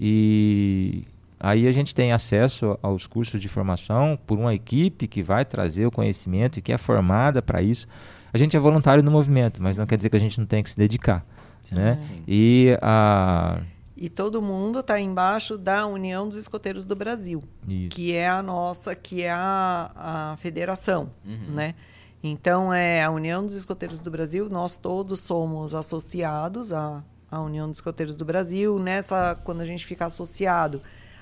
[0.00, 1.04] E
[1.40, 5.86] Aí a gente tem acesso aos cursos de formação por uma equipe que vai trazer
[5.86, 7.86] o conhecimento e que é formada para isso.
[8.32, 10.62] A gente é voluntário no movimento, mas não quer dizer que a gente não tem
[10.62, 11.24] que se dedicar.
[11.62, 11.94] Sim, né?
[11.94, 12.22] Sim.
[12.26, 13.60] E a.
[13.96, 17.88] E todo mundo está embaixo da União dos Escoteiros do Brasil, Isso.
[17.88, 19.90] que é a nossa, que é a,
[20.32, 21.52] a federação, uhum.
[21.54, 21.74] né?
[22.22, 24.48] Então é a União dos Escoteiros do Brasil.
[24.48, 28.78] Nós todos somos associados à, à União dos Escoteiros do Brasil.
[28.78, 30.80] Nessa, quando a gente fica associado,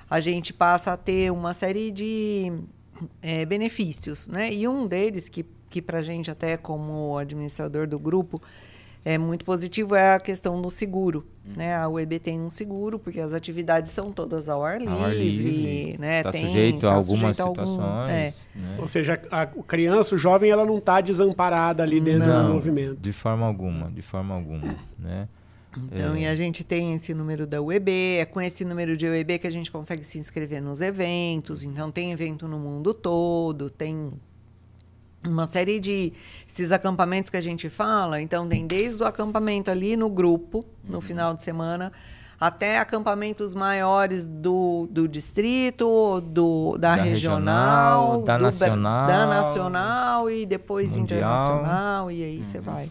[0.09, 2.53] a gente passa a ter uma série de
[3.21, 4.53] é, benefícios, né?
[4.53, 8.41] E um deles, que, que para a gente, até como administrador do grupo,
[9.05, 11.25] é muito positivo é a questão do seguro.
[11.47, 11.53] Uhum.
[11.57, 11.77] Né?
[11.77, 14.95] A UEB tem um seguro, porque as atividades são todas ao ar livre.
[14.95, 16.19] Ao ar livre né?
[16.19, 17.79] Está sujeito tá a algumas sujeito situações.
[17.79, 18.35] Algum, é.
[18.53, 18.77] né?
[18.81, 22.97] Ou seja, a, criança, o jovem, ela não está desamparada ali dentro não, do movimento.
[22.97, 24.75] De forma alguma, de forma alguma.
[24.99, 25.29] Né?
[25.77, 26.20] Então, é.
[26.20, 29.47] e a gente tem esse número da UEB, é com esse número de UEB que
[29.47, 31.62] a gente consegue se inscrever nos eventos.
[31.62, 34.12] Então, tem evento no mundo todo, tem
[35.24, 36.12] uma série de
[36.49, 38.20] esses acampamentos que a gente fala.
[38.20, 41.01] Então, tem desde o acampamento ali no grupo, no uhum.
[41.01, 41.93] final de semana,
[42.41, 49.27] até acampamentos maiores do, do distrito, do, da, da regional, regional, da do, nacional, da
[49.27, 51.18] nacional e depois mundial.
[51.18, 52.45] internacional, e aí uhum.
[52.45, 52.91] você vai.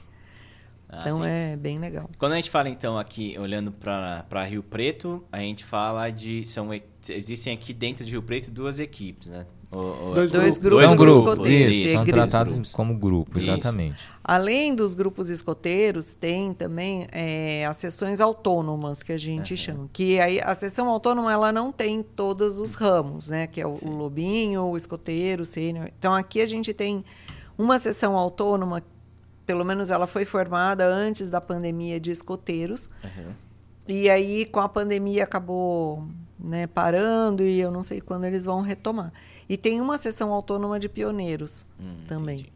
[0.98, 2.10] Ah, então é bem legal.
[2.18, 6.46] Quando a gente fala então aqui, olhando para Rio Preto, a gente fala de.
[6.46, 6.70] São,
[7.10, 9.46] existem aqui dentro de Rio Preto duas equipes, né?
[10.14, 10.86] dois, dois, grupos.
[10.86, 12.74] São grupos, isso, são tratados grupos.
[12.74, 13.96] como grupo, exatamente.
[13.96, 14.16] Isso.
[14.24, 19.58] Além dos grupos escoteiros, tem também é, as sessões autônomas, que a gente uhum.
[19.58, 19.90] chama.
[19.92, 23.48] Que aí, a sessão autônoma, ela não tem todos os ramos, né?
[23.48, 25.90] Que é o, o lobinho, o escoteiro, o sênior.
[25.98, 27.04] Então, aqui a gente tem
[27.58, 28.82] uma sessão autônoma
[29.46, 32.90] pelo menos ela foi formada antes da pandemia de escoteiros.
[33.04, 33.34] Uhum.
[33.88, 36.08] E aí, com a pandemia, acabou
[36.40, 39.14] né, parando e eu não sei quando eles vão retomar.
[39.48, 42.40] E tem uma sessão autônoma de pioneiros hum, também.
[42.40, 42.56] Entendi.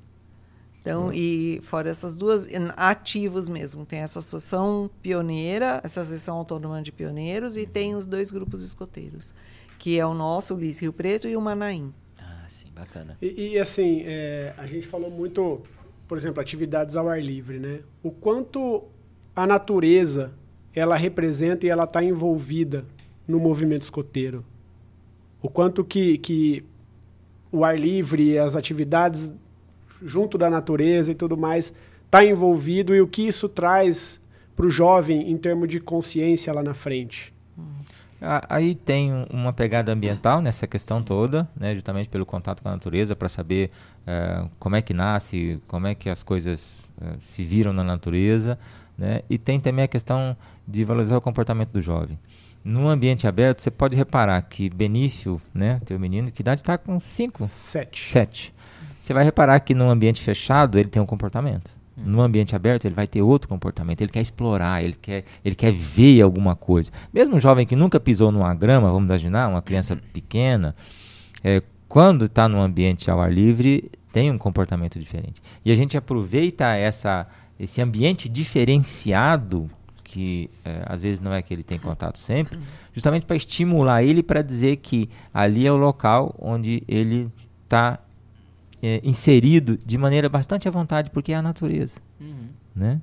[0.81, 1.13] Então, hum.
[1.13, 3.85] e fora essas duas, ativos mesmo.
[3.85, 9.35] Tem essa associação pioneira, essa sessão autônoma de pioneiros, e tem os dois grupos escoteiros,
[9.77, 11.93] que é o nosso, o Lis Rio Preto, e o Manaim.
[12.17, 13.17] Ah, sim, bacana.
[13.21, 15.61] E, e assim, é, a gente falou muito
[16.09, 17.81] por exemplo, atividades ao ar livre, né?
[18.01, 18.83] O quanto
[19.35, 20.33] a natureza
[20.73, 22.83] ela representa e ela está envolvida
[23.27, 24.43] no movimento escoteiro.
[25.39, 26.65] O quanto que, que
[27.51, 29.31] o ar livre as atividades
[30.01, 31.71] junto da natureza e tudo mais
[32.05, 34.19] está envolvido e o que isso traz
[34.55, 37.31] para o jovem em termos de consciência lá na frente.
[38.21, 43.15] Aí tem uma pegada ambiental nessa questão toda, né, justamente pelo contato com a natureza,
[43.15, 47.71] para saber uh, como é que nasce, como é que as coisas uh, se viram
[47.71, 48.59] na natureza.
[48.97, 50.35] Né, e tem também a questão
[50.67, 52.19] de valorizar o comportamento do jovem.
[52.61, 56.99] No ambiente aberto, você pode reparar que Benício, né, teu menino, que idade está com
[56.99, 57.47] 5?
[57.47, 58.11] 7.
[58.11, 58.53] 7.
[58.99, 61.78] Você vai reparar que no ambiente fechado ele tem um comportamento.
[62.05, 64.01] No ambiente aberto, ele vai ter outro comportamento.
[64.01, 66.91] Ele quer explorar, ele quer, ele quer ver alguma coisa.
[67.13, 70.75] Mesmo um jovem que nunca pisou numa grama, vamos imaginar, uma criança pequena,
[71.43, 75.41] é, quando está no ambiente ao ar livre, tem um comportamento diferente.
[75.63, 77.27] E a gente aproveita essa,
[77.59, 79.69] esse ambiente diferenciado,
[80.03, 82.59] que é, às vezes não é que ele tem contato sempre,
[82.93, 87.31] justamente para estimular ele para dizer que ali é o local onde ele
[87.63, 87.99] está
[88.81, 91.99] é, inserido de maneira bastante à vontade, porque é a natureza.
[92.19, 92.49] Uhum.
[92.75, 93.01] Né?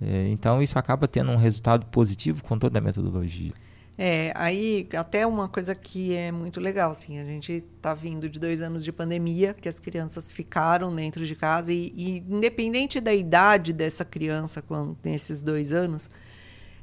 [0.00, 3.52] É, então, isso acaba tendo um resultado positivo com toda a metodologia.
[3.98, 8.38] É, aí até uma coisa que é muito legal, assim, a gente está vindo de
[8.38, 13.14] dois anos de pandemia, que as crianças ficaram dentro de casa e, e independente da
[13.14, 16.10] idade dessa criança, quando nesses dois anos,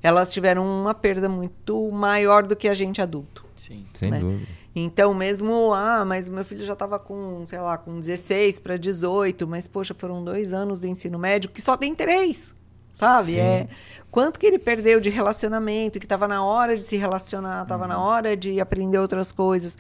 [0.02, 3.46] elas tiveram uma perda muito maior do que a gente adulto.
[3.56, 4.20] Sim, sem né?
[4.20, 4.48] dúvida.
[4.76, 9.48] Então, mesmo, ah, mas meu filho já estava com, sei lá, com 16 para 18,
[9.48, 12.56] mas, poxa, foram dois anos do ensino médio que só tem três,
[12.92, 13.34] sabe?
[13.34, 13.40] Sim.
[13.40, 13.68] É
[14.14, 17.90] quanto que ele perdeu de relacionamento, que estava na hora de se relacionar, estava uhum.
[17.90, 19.76] na hora de aprender outras coisas.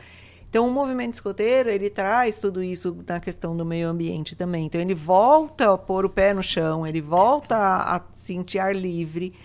[0.49, 4.65] Então, o movimento escoteiro, ele traz tudo isso na questão do meio ambiente também.
[4.65, 8.75] Então, ele volta a pôr o pé no chão, ele volta a, a sentir ar
[8.75, 9.35] livre,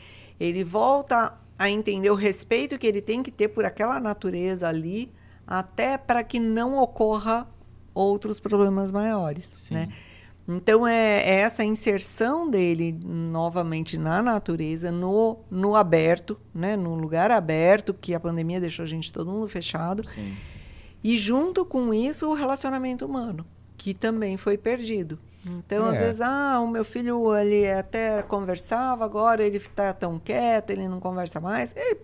[0.40, 5.12] ele volta a entender o respeito que ele tem que ter por aquela natureza ali,
[5.48, 7.48] até para que não ocorra
[7.94, 9.74] outros problemas maiores, Sim.
[9.74, 9.88] né?
[10.46, 16.74] Então é, é essa inserção dele novamente na natureza, no, no aberto, né?
[16.76, 20.06] no lugar aberto, que a pandemia deixou a gente todo mundo fechado.
[20.06, 20.34] Sim.
[21.04, 23.44] E junto com isso, o relacionamento humano,
[23.76, 25.18] que também foi perdido.
[25.46, 26.06] Então, às É.
[26.06, 30.98] vezes, ah, o meu filho ele até conversava, agora ele está tão quieto, ele não
[30.98, 31.74] conversa mais.
[31.76, 31.98] Ele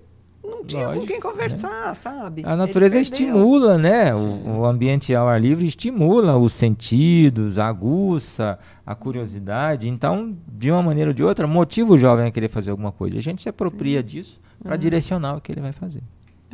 [0.45, 2.43] não tinha Lógico, com quem conversar, sabe?
[2.45, 4.15] A natureza estimula, né?
[4.15, 9.89] O, o ambiente ao ar livre estimula os sentidos, aguça a curiosidade.
[9.89, 13.19] Então, de uma maneira ou de outra, motiva o jovem a querer fazer alguma coisa.
[13.19, 16.03] A gente se apropria disso para direcionar o que ele vai fazer.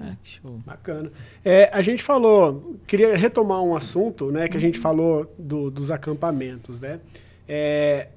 [0.00, 0.58] Ah, que show.
[0.64, 1.12] Bacana.
[1.44, 5.90] É, a gente falou, queria retomar um assunto, né, que a gente falou do- dos
[5.90, 7.00] acampamentos, né?
[7.46, 8.08] É,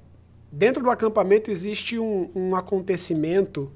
[0.51, 3.69] dentro do acampamento existe um, um acontecimento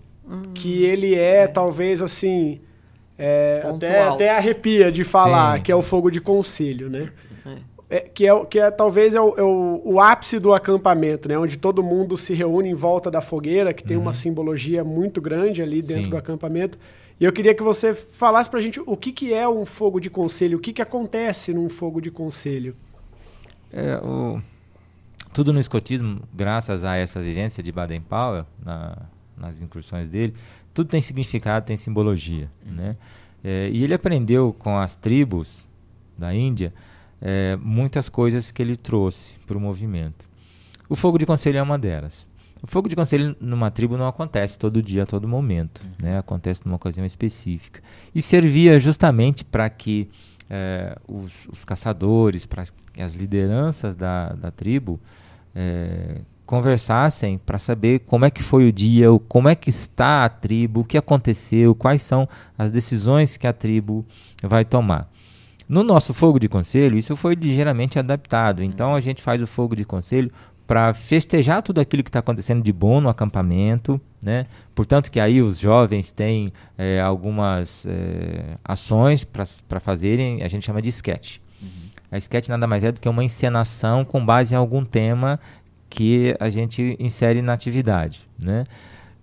[0.53, 2.59] que ele é, talvez assim,
[3.17, 4.15] é, até, alto.
[4.15, 5.63] até arrepia de falar, Sim.
[5.63, 7.11] que é o fogo de concílio, né?
[7.89, 11.29] É, que é, o- que é talvez é, o, é o- o ápice do acampamento,
[11.29, 11.37] né?
[11.39, 15.61] Onde todo mundo se reúne em volta da fogueira, que tem uma simbologia muito grande
[15.61, 16.09] ali dentro Sim.
[16.09, 16.77] do acampamento.
[17.17, 20.09] E eu queria que você falasse pra gente o que, que é um fogo de
[20.09, 22.75] conselho, o que, que acontece num fogo de conselho.
[23.71, 24.41] É, o-
[25.33, 28.97] tudo no escotismo, graças a essa vivência de Baden-Powell, na-
[29.37, 30.33] nas incursões dele,
[30.73, 32.49] tudo tem significado, tem simbologia.
[32.65, 32.97] Né?
[33.43, 35.67] É, e ele aprendeu com as tribos
[36.17, 36.73] da Índia
[37.21, 40.27] é, muitas coisas que ele trouxe para o movimento.
[40.89, 42.25] O fogo de conselho é uma delas.
[42.61, 46.17] O fogo de conselho numa tribo não acontece todo dia, a todo momento, né?
[46.17, 47.81] acontece numa ocasião específica.
[48.15, 50.09] E servia justamente para que
[50.49, 52.63] eh, os, os caçadores, para
[52.99, 54.99] as lideranças da, da tribo
[55.53, 60.29] eh, conversassem para saber como é que foi o dia, como é que está a
[60.29, 62.27] tribo, o que aconteceu, quais são
[62.57, 64.05] as decisões que a tribo
[64.41, 65.07] vai tomar.
[65.67, 68.63] No nosso fogo de conselho, isso foi ligeiramente adaptado.
[68.63, 70.31] Então a gente faz o fogo de conselho
[70.65, 74.45] para festejar tudo aquilo que está acontecendo de bom no acampamento, né?
[74.73, 80.81] Portanto que aí os jovens têm eh, algumas eh, ações para fazerem, a gente chama
[80.81, 81.39] de sketch.
[82.09, 85.39] A sketch nada mais é do que uma encenação com base em algum tema
[85.89, 88.65] que a gente insere na atividade, né?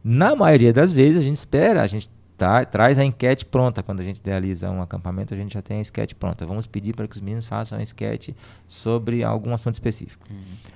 [0.03, 3.83] Na maioria das vezes a gente espera, a gente tá, traz a enquete pronta.
[3.83, 6.45] Quando a gente realiza um acampamento, a gente já tem a sketch pronta.
[6.45, 8.31] Vamos pedir para que os meninos façam a sketch
[8.69, 10.27] sobre algum assunto específico.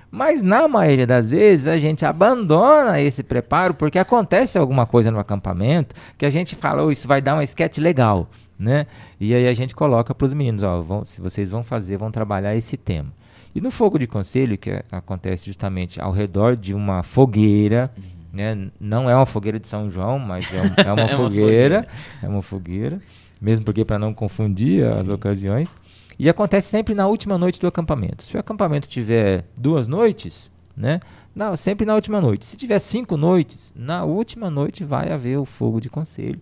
[0.09, 5.19] Mas na maioria das vezes a gente abandona esse preparo porque acontece alguma coisa no
[5.19, 8.27] acampamento que a gente fala, "Oh, isso vai dar uma sketch legal,
[8.57, 8.87] né?
[9.19, 12.09] E aí a gente coloca para os meninos, ó, vão, se vocês vão fazer, vão
[12.09, 13.11] trabalhar esse tema.
[13.53, 17.91] E no fogo de conselho, que é- acontece justamente ao redor de uma fogueira,
[18.31, 18.51] né?
[18.53, 21.17] N- Não é uma fogueira de São João, mas é, um- é uma É uma
[21.17, 21.87] fogueira,
[22.23, 23.01] é uma fogueira,
[23.41, 25.75] mesmo porque para não confundir as ocasiões.
[26.17, 28.23] E acontece sempre na última noite do acampamento.
[28.23, 30.99] Se o acampamento tiver duas noites, né?
[31.33, 32.45] Não, sempre na última noite.
[32.45, 36.39] Se tiver cinco noites, na última noite vai haver o fogo de conselho,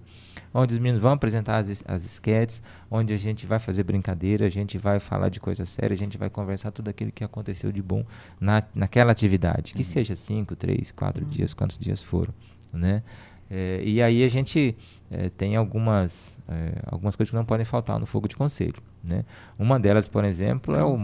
[0.54, 4.50] onde os meninos vão apresentar as, as esquetes, onde a gente vai fazer brincadeira, a
[4.50, 7.82] gente vai falar de coisa séria, a gente vai conversar tudo aquilo que aconteceu de
[7.82, 8.06] bom
[8.40, 12.34] na, naquela atividade, que seja cinco, três, quatro dias, quantos dias foram,
[12.74, 13.04] né?
[13.50, 14.76] É, e aí a gente
[15.10, 19.24] é, tem algumas, é, algumas coisas que não podem faltar no fogo de conselho, né?
[19.58, 20.98] Uma delas, por exemplo, é o...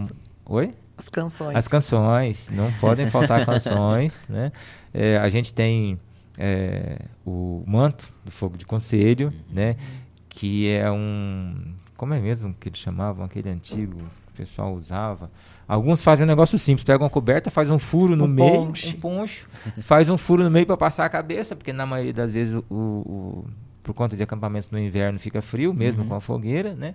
[0.46, 0.74] Oi?
[0.96, 1.56] As canções.
[1.56, 4.52] As canções, não podem faltar canções, né?
[4.92, 5.98] É, a gente tem
[6.38, 9.76] é, o manto do fogo de conselho, né?
[10.28, 11.54] Que é um...
[11.96, 15.30] Como é mesmo que eles chamavam aquele antigo que o pessoal usava?
[15.66, 18.96] Alguns fazem um negócio simples, pegam uma coberta, faz um furo no Um meio, ponche.
[18.96, 19.48] um poncho,
[19.80, 22.74] faz um furo no meio para passar a cabeça, porque na maioria das vezes o,
[22.74, 23.44] o-
[23.82, 26.94] por conta de acampamentos no inverno fica frio, mesmo com a fogueira, né?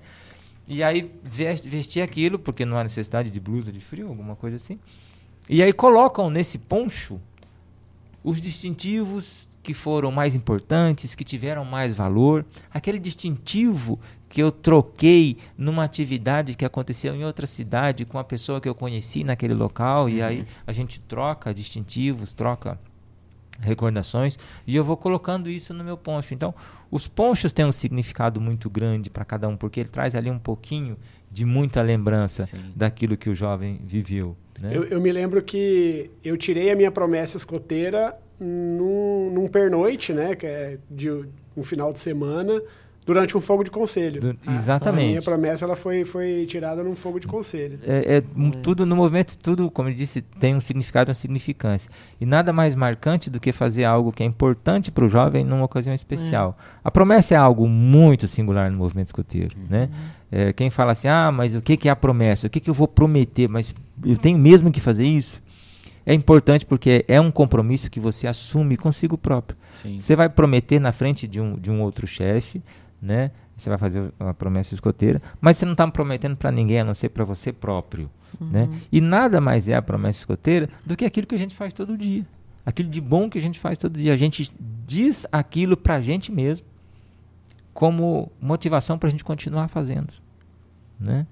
[0.67, 4.57] E aí veste, vestir aquilo, porque não há necessidade de blusa de frio, alguma coisa
[4.57, 4.77] assim.
[5.47, 7.19] E aí colocam nesse poncho
[8.23, 15.37] os distintivos que foram mais importantes, que tiveram mais valor, aquele distintivo que eu troquei
[15.57, 20.09] numa atividade que aconteceu em outra cidade com a pessoa que eu conheci naquele local,
[20.09, 22.79] e aí a gente troca distintivos, troca
[23.59, 26.33] recordações, e eu vou colocando isso no meu poncho.
[26.33, 26.53] Então,
[26.89, 30.39] os ponchos têm um significado muito grande para cada um, porque ele traz ali um
[30.39, 30.97] pouquinho
[31.31, 32.71] de muita lembrança Sim.
[32.75, 34.37] daquilo que o jovem viveu.
[34.61, 34.71] Né?
[34.75, 40.35] Eu, eu me lembro que eu tirei a minha promessa escoteira num, num pernoite, né?
[40.35, 41.09] Que é de
[41.57, 42.61] um final de semana,
[43.05, 44.21] durante um fogo de conselho.
[44.21, 45.25] Do- A minha exatamente.
[45.25, 47.79] promessa ela foi, foi tirada num fogo de conselho.
[47.85, 51.15] É, é, um, tudo no movimento, tudo, como eu disse, tem um significado e uma
[51.15, 51.89] significância.
[52.21, 55.65] E nada mais marcante do que fazer algo que é importante para o jovem numa
[55.65, 56.55] ocasião especial.
[56.83, 59.55] A promessa é algo muito singular no movimento escoteiro.
[59.69, 59.89] Né?
[60.31, 62.45] É, quem fala assim, ah, mas o que, que é a promessa?
[62.45, 63.49] O que, que eu vou prometer?
[63.49, 63.73] Mas
[64.03, 65.41] eu tenho mesmo que fazer isso?
[66.05, 69.57] É importante porque é um compromisso que você assume consigo próprio.
[69.69, 69.97] Sim.
[69.97, 72.63] Você vai prometer na frente de um, de um outro chefe,
[73.01, 73.31] né?
[73.55, 76.93] Você vai fazer uma promessa escoteira, mas você não está prometendo para ninguém, a não
[76.93, 78.69] ser para você próprio, né?
[78.91, 81.97] E nada mais é a promessa escoteira do que aquilo que a gente faz todo
[81.97, 82.25] dia.
[82.65, 84.13] Aquilo de bom que a gente faz todo dia.
[84.13, 84.51] A gente
[84.87, 86.65] diz aquilo para a gente mesmo
[87.73, 90.13] como motivação para a gente continuar fazendo,
[90.99, 91.25] né?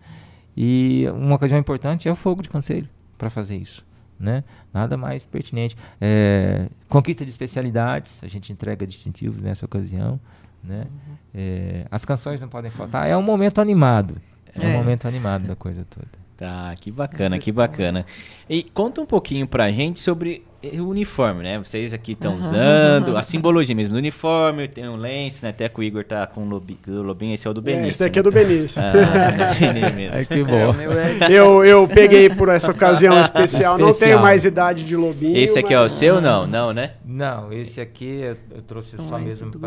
[0.57, 3.85] E uma ocasião importante é o fogo de conselho para fazer isso.
[4.19, 4.43] Né?
[4.73, 5.77] Nada mais pertinente.
[6.01, 10.19] É, conquista de especialidades, a gente entrega distintivos nessa ocasião.
[10.63, 10.87] Né?
[11.35, 13.07] É, as canções não podem faltar.
[13.07, 14.19] É um momento animado.
[14.55, 14.73] É, um É.
[14.77, 16.07] momento animado da coisa toda.
[16.37, 17.71] Tá, que bacana, que histórias.
[17.71, 18.05] bacana.
[18.47, 21.57] E conta um pouquinho pra gente sobre o uniforme, né?
[21.57, 25.49] Vocês aqui estão usando, a simbologia mesmo do uniforme, tem um lenço, né?
[25.49, 27.63] Até que o Igor tá com o lobi- o lobinho, esse é o do É,
[27.63, 27.89] Benício.
[27.89, 28.29] esse daqui é né?
[28.29, 28.81] do Benício.
[28.83, 30.25] Ah, imaginei mesmo.
[30.27, 33.75] que É, o meu é- Eu, eu peguei por essa ocasião especial.
[33.77, 34.09] Não Especial.
[34.11, 35.35] tenho mais idade de lobinho.
[35.37, 36.21] Esse aqui é o mas- seu?
[36.21, 36.91] Não, não, né?
[37.03, 39.57] Não, esse aqui eu, eu trouxe Um só mesmo do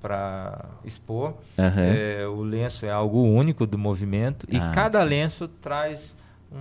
[0.00, 1.34] para expor.
[1.58, 1.82] Aham.
[1.82, 5.06] É, o lenço é algo único do movimento e Ah, cada sim.
[5.08, 6.14] lenço traz
[6.52, 6.56] um-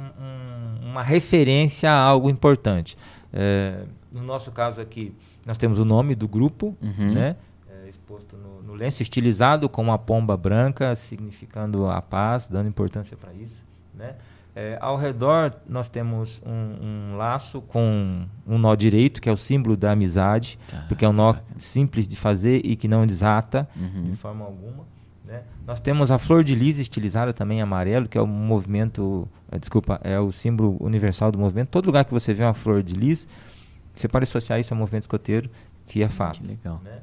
[0.85, 2.97] um- uma referência a algo importante.
[3.33, 5.13] É, no nosso caso aqui,
[5.45, 7.11] nós temos o nome do grupo, Uhum.
[7.13, 7.35] né?
[7.69, 13.15] é, exposto no, no lenço, estilizado com uma pomba branca, significando a paz, dando importância
[13.17, 13.61] para isso.
[13.93, 14.15] Né?
[14.55, 19.35] É, ao redor, nós temos um, um laço com um nó direito, que é o
[19.37, 21.45] símbolo da amizade, Tá, porque é um nó bacana.
[21.57, 24.03] simples de fazer e que não desata Uhum.
[24.11, 24.85] de forma alguma.
[25.25, 25.41] né?
[25.67, 29.99] Nós temos a flor de lis estilizada também amarelo, que é o movimento, eh, desculpa,
[30.03, 31.69] é o símbolo universal do movimento.
[31.69, 33.27] Todo lugar que você vê uma flor de lis,
[33.93, 35.49] você pode associar isso ao movimento escoteiro,
[35.87, 36.39] que é fato.
[36.41, 36.79] Que legal.
[36.83, 36.99] né?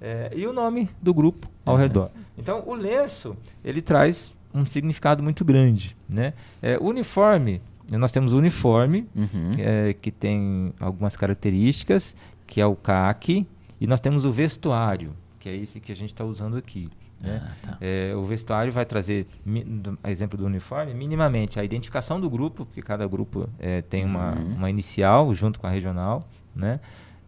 [0.00, 1.80] É, e o nome do grupo ao Uhum.
[1.80, 2.10] redor.
[2.36, 5.96] Então, o lenço, ele traz um significado muito grande.
[6.08, 6.32] Né?
[6.60, 9.52] É, uniforme, nós temos o uniforme, Uhum.
[9.58, 12.14] é, que tem algumas características,
[12.46, 13.46] que é o CAC,
[13.80, 16.88] e nós temos o vestuário, que é esse que a gente está usando aqui.
[17.20, 17.40] Né?
[17.44, 17.78] Ah, tá.
[17.80, 22.66] É, o vestuário vai trazer, mi- do- exemplo do uniforme, minimamente a identificação do grupo,
[22.66, 24.54] porque cada grupo é, tem uma, Uhum.
[24.56, 26.22] uma inicial junto com a regional,
[26.54, 26.80] né?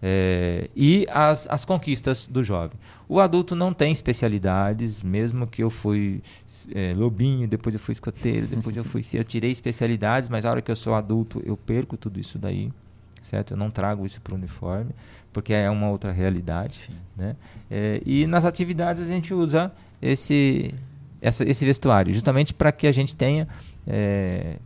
[0.07, 2.76] É, e as, as conquistas do jovem.
[3.09, 6.20] O adulto não tem especialidades, mesmo que eu fui
[6.74, 9.02] é, lobinho, depois eu fui escoteiro, depois eu fui.
[9.14, 12.70] Eu tirei especialidades, mas a hora que eu sou adulto, eu perco tudo isso daí,
[13.22, 13.52] certo?
[13.52, 14.90] Eu não trago isso para o uniforme,
[15.32, 16.74] porque é uma outra realidade.
[16.80, 16.92] Sim.
[17.16, 17.34] Né?
[17.70, 20.74] É, e nas atividades a gente usa esse,
[21.22, 23.48] essa- esse vestuário, justamente para que a gente tenha,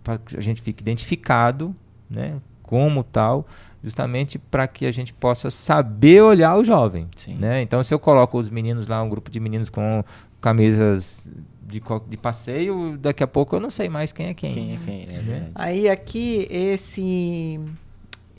[0.02, 1.74] para que a gente fique identificado,
[2.10, 2.32] né,
[2.62, 3.46] como tal,
[3.82, 7.06] justamente para que a gente possa saber olhar o jovem.
[7.16, 7.34] Sim.
[7.36, 7.62] Né?
[7.62, 10.04] Então, se eu coloco os meninos lá, um grupo de meninos com
[10.40, 11.26] camisas
[11.62, 14.52] de, de passeio, daqui a pouco eu não sei mais quem é quem.
[14.52, 15.02] Quem é quem?
[15.02, 15.52] É verdade.
[15.54, 17.60] Aí aqui, esse,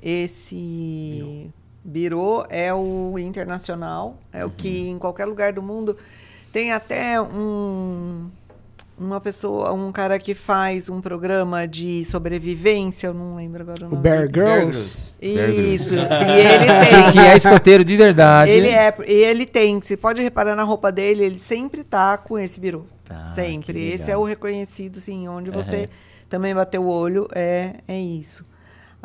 [0.02, 1.50] esse
[1.84, 5.96] birô é o internacional, é o que em qualquer lugar do mundo
[6.52, 8.30] tem até um
[9.00, 13.88] uma pessoa, um cara que faz um programa de sobrevivência, eu não lembro agora o
[13.88, 14.02] O nome.
[14.02, 15.14] Bear Bear Girls.
[15.20, 15.50] Bear.
[15.50, 15.96] Isso.
[16.30, 17.12] E ele tem.
[17.14, 18.52] Que é escoteiro de verdade.
[18.52, 22.38] Ele é, e ele tem, você pode reparar na roupa dele, ele sempre tá com
[22.38, 22.84] esse birô.
[23.06, 23.90] Tá, sempre.
[23.90, 25.62] Esse é o reconhecido, sim, onde Aham.
[25.62, 25.90] você
[26.30, 28.44] também bateu o olho, é, é isso.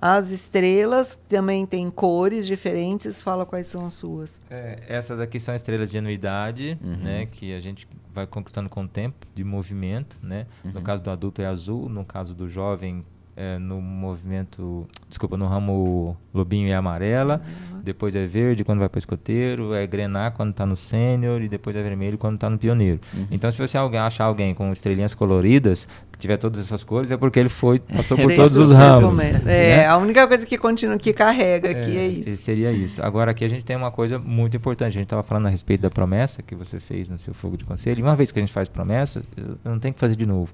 [0.06, 4.38] As estrelas também têm cores diferentes, fala quais são as suas.
[4.50, 6.96] É, essas aqui são estrelas de anuidade, Uhum.
[6.96, 10.46] né, que a gente vai conquistando com o tempo de movimento, né?
[10.62, 10.82] No Uhum.
[10.82, 13.02] caso do adulto é azul, no caso do jovem
[13.36, 17.42] é no movimento, desculpa, no ramo lobinho é amarela,
[17.82, 21.74] depois é verde quando vai para escoteiro, é grená quando está no sênior e depois
[21.76, 23.00] é vermelho quando está no pioneiro.
[23.12, 23.26] Uhum.
[23.30, 27.16] Então se você alguém, achar alguém com estrelinhas coloridas, que tiver todas essas cores, é
[27.16, 29.16] porque ele foi passou por Tem todos os ramos.
[29.16, 29.44] momento.
[29.44, 29.80] né?
[29.80, 32.42] É, a única coisa que continua, que carrega aqui é, É, isso.
[32.42, 33.02] Seria isso.
[33.02, 34.88] Agora aqui a gente tem uma coisa muito importante.
[34.88, 37.64] A gente estava falando a respeito da promessa que você fez no seu fogo de
[37.64, 37.98] conselho.
[37.98, 40.52] E uma vez que a gente faz promessa, eu não tenho que fazer de novo.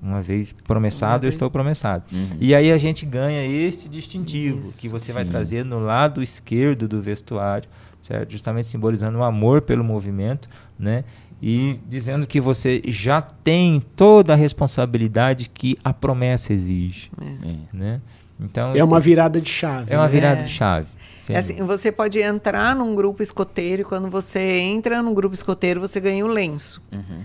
[0.00, 1.34] Uma vez promessado, Uma eu vez.
[1.34, 2.04] estou promessado.
[2.12, 2.36] Uhum.
[2.40, 4.80] E aí a gente ganha este distintivo Isso.
[4.80, 5.30] que você vai Sim.
[5.30, 7.68] trazer no lado esquerdo do vestuário
[8.00, 8.30] certo?
[8.30, 11.04] Justamente simbolizando o amor pelo movimento, né?
[11.42, 17.54] E dizendo que você já tem toda a responsabilidade que a promessa exige, É.
[17.72, 18.00] né?
[18.40, 19.92] Então É uma virada de chave.
[19.92, 20.12] é uma né?
[20.12, 20.44] virada É.
[20.44, 20.86] de chave.
[21.28, 25.78] É assim, você pode entrar num grupo escoteiro e quando você entra num grupo escoteiro,
[25.80, 26.80] você ganha o lenço.
[26.90, 27.20] Uhum.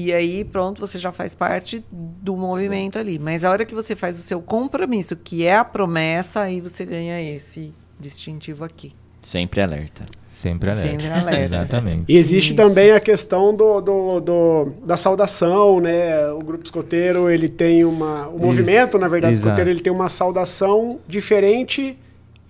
[0.00, 3.18] E aí, pronto, você já faz parte do movimento ali.
[3.18, 6.84] Mas a hora que você faz o seu compromisso, que é a promessa, aí você
[6.84, 8.92] ganha esse distintivo aqui.
[9.20, 10.06] Sempre alerta.
[10.30, 10.90] Sempre alerta.
[11.00, 11.56] Sempre alerta.
[11.56, 12.12] Exatamente.
[12.12, 12.56] E existe Isso.
[12.56, 16.30] também a questão do, do, do- da saudação, né?
[16.30, 18.28] O grupo escoteiro, ele tem uma...
[18.28, 19.48] O Ex- movimento, na verdade, exato.
[19.48, 21.98] escoteiro, ele tem uma saudação diferente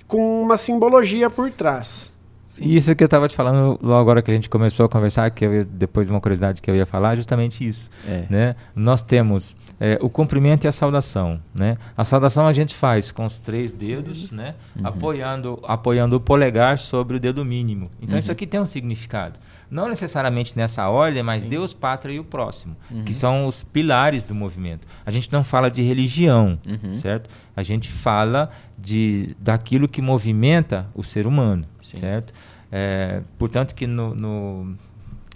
[0.07, 2.13] com uma simbologia por trás.
[2.61, 5.45] Isso que eu estava te falando logo agora que a gente começou a conversar, que
[5.45, 7.89] eu, depois de uma curiosidade que eu ia falar, justamente isso.
[8.07, 8.25] É.
[8.29, 8.57] Né?
[8.75, 11.41] Nós temos é, o cumprimento e a saudação.
[11.55, 11.77] Né?
[11.97, 14.55] A saudação a gente faz com os três dedos, né?
[14.83, 17.91] apoiando, apoiando o polegar sobre o dedo mínimo.
[18.01, 19.39] Então isso aqui tem um significado.
[19.71, 24.35] Não necessariamente nessa ordem, mas Deus, pátria e o próximo, que são os pilares do
[24.35, 24.87] movimento.
[25.05, 26.99] A gente não fala de religião, Uhum.
[26.99, 27.29] certo?
[27.55, 31.99] A gente fala de daquilo que movimenta o ser humano, Sim.
[31.99, 32.33] certo?
[32.73, 34.75] É, portanto que no, no,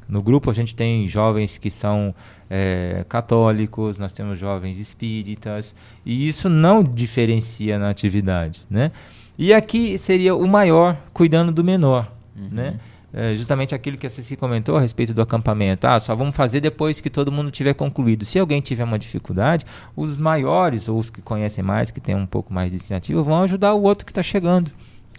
[0.09, 2.14] no grupo a gente tem jovens que são
[2.49, 5.74] é, católicos, nós temos jovens espíritas,
[6.05, 8.91] e isso não diferencia na atividade, né?
[9.39, 12.78] E aqui seria o maior cuidando do menor, né?
[13.15, 15.87] É, justamente aquilo que a Ceci comentou a respeito do acampamento.
[15.87, 18.25] Ah, só vamos fazer depois que todo mundo tiver concluído.
[18.25, 22.27] Se alguém tiver uma dificuldade, os maiores ou os que conhecem mais, que têm um
[22.27, 24.71] pouco mais de iniciativa, vão ajudar o outro que está chegando,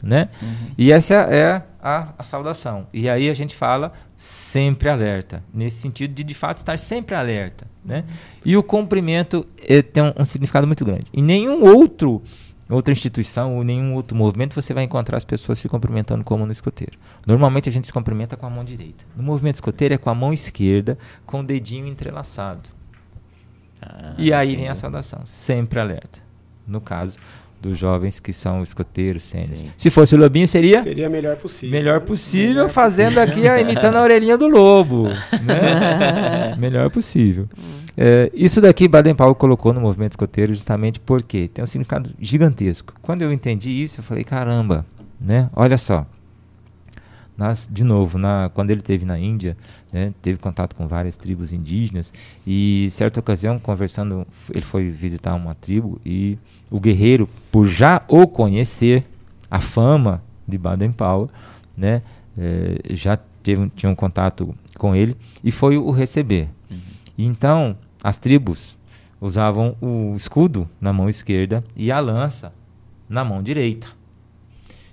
[0.02, 0.30] né?
[0.76, 2.88] E essa é a, a saudação.
[2.92, 7.68] E aí a gente fala sempre alerta, nesse sentido de de fato estar sempre alerta,
[7.86, 8.06] né?
[8.44, 11.06] E o cumprimento eh, tem um, um significado muito grande.
[11.14, 12.24] Em nenhum outro
[12.70, 16.52] outra instituição ou nenhum outro movimento você vai encontrar as pessoas se cumprimentando como no
[16.52, 16.94] escoteiro.
[17.26, 19.04] Normalmente a gente se cumprimenta com a mão direita.
[19.16, 22.70] No movimento escoteiro é com a mão esquerda, com o dedinho entrelaçado.
[23.82, 26.22] Ah, E aí vem a saudação, sempre alerta.
[26.66, 27.18] No caso
[27.62, 29.64] dos jovens que são escoteiros, sênios.
[29.78, 31.72] Se fosse o Lobinho, seria Seria melhor possível.
[31.78, 35.08] melhor possível, Melhor fazendo aqui, a, imitando a orelhinha do lobo.
[35.08, 36.56] Né?
[36.60, 37.48] melhor possível.
[37.96, 42.94] É, isso daqui Baden-Powell colocou no movimento escoteiro justamente porque tem um significado gigantesco.
[43.02, 44.86] Quando eu entendi isso, eu falei, caramba,
[45.20, 45.50] né?
[45.56, 46.06] Olha só.
[47.38, 49.58] Nós, de novo, na, quando ele esteve na Índia,
[49.92, 52.14] né, teve contato com várias tribos indígenas
[52.46, 56.38] e certa ocasião conversando, ele foi visitar uma tribo e
[56.70, 59.04] o guerreiro, por já o conhecer,
[59.50, 61.28] a fama de Baden-Powell,
[61.76, 62.04] né,
[62.38, 66.50] eh, já teve, tinha um contato com ele e foi o receber.
[67.18, 68.76] E então, as tribos
[69.22, 72.54] usavam o escudo na mão esquerda e a lança
[73.08, 73.88] na mão direita.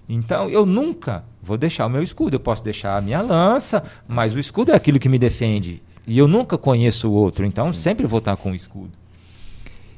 [0.09, 2.37] Então, eu nunca vou deixar o meu escudo.
[2.37, 5.83] Eu posso deixar a minha lança, mas o escudo é aquilo que me defende.
[6.07, 8.93] E eu nunca conheço o outro, então sempre vou estar com o escudo.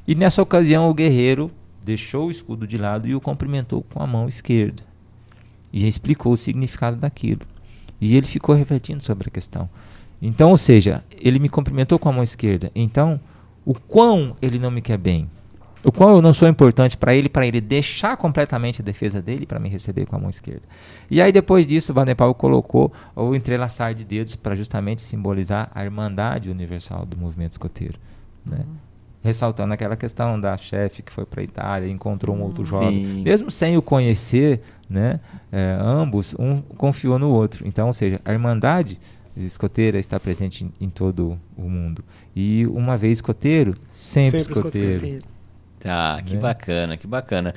[0.07, 1.51] E nessa ocasião, o guerreiro
[1.83, 4.83] deixou o escudo de lado e o cumprimentou com a mão esquerda.
[5.71, 7.41] E explicou o significado daquilo.
[7.99, 9.69] E ele ficou refletindo sobre a questão.
[10.25, 12.71] Então, ou seja, ele me cumprimentou com a mão esquerda.
[12.73, 13.19] Então,
[13.65, 15.29] o quão ele não me quer bem.
[15.83, 19.45] O quão eu não sou importante para ele, para ele deixar completamente a defesa dele
[19.45, 20.61] para me receber com a mão esquerda.
[21.11, 25.83] E aí, depois disso, o Baden-Powell colocou o entrelaçar de dedos para justamente simbolizar a
[25.83, 27.99] irmandade universal do movimento escoteiro.
[28.45, 28.59] Né?
[29.21, 33.05] Ressaltando aquela questão da chefe que foi para a Itália, encontrou um outro jovem.
[33.05, 33.23] Sim.
[33.23, 35.19] Mesmo sem o conhecer, né,
[35.51, 37.67] eh, ambos, um confiou no outro.
[37.67, 38.99] Então, ou seja, a irmandade
[39.37, 42.03] escoteira está presente em, em todo o mundo.
[42.35, 44.93] E uma vez escoteiro, sempre, Sempre escoteiro.
[44.95, 45.23] escoteiro.
[45.79, 46.39] Tá, que né?
[46.39, 47.53] bacana, que bacana.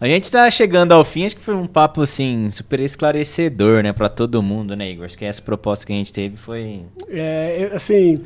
[0.00, 3.92] A gente tá chegando ao fim, acho que foi um papo, assim, super esclarecedor, né,
[3.92, 5.04] pra todo mundo, né, Igor?
[5.04, 6.82] Acho que essa proposta que a gente teve foi...
[7.08, 8.16] É, assim,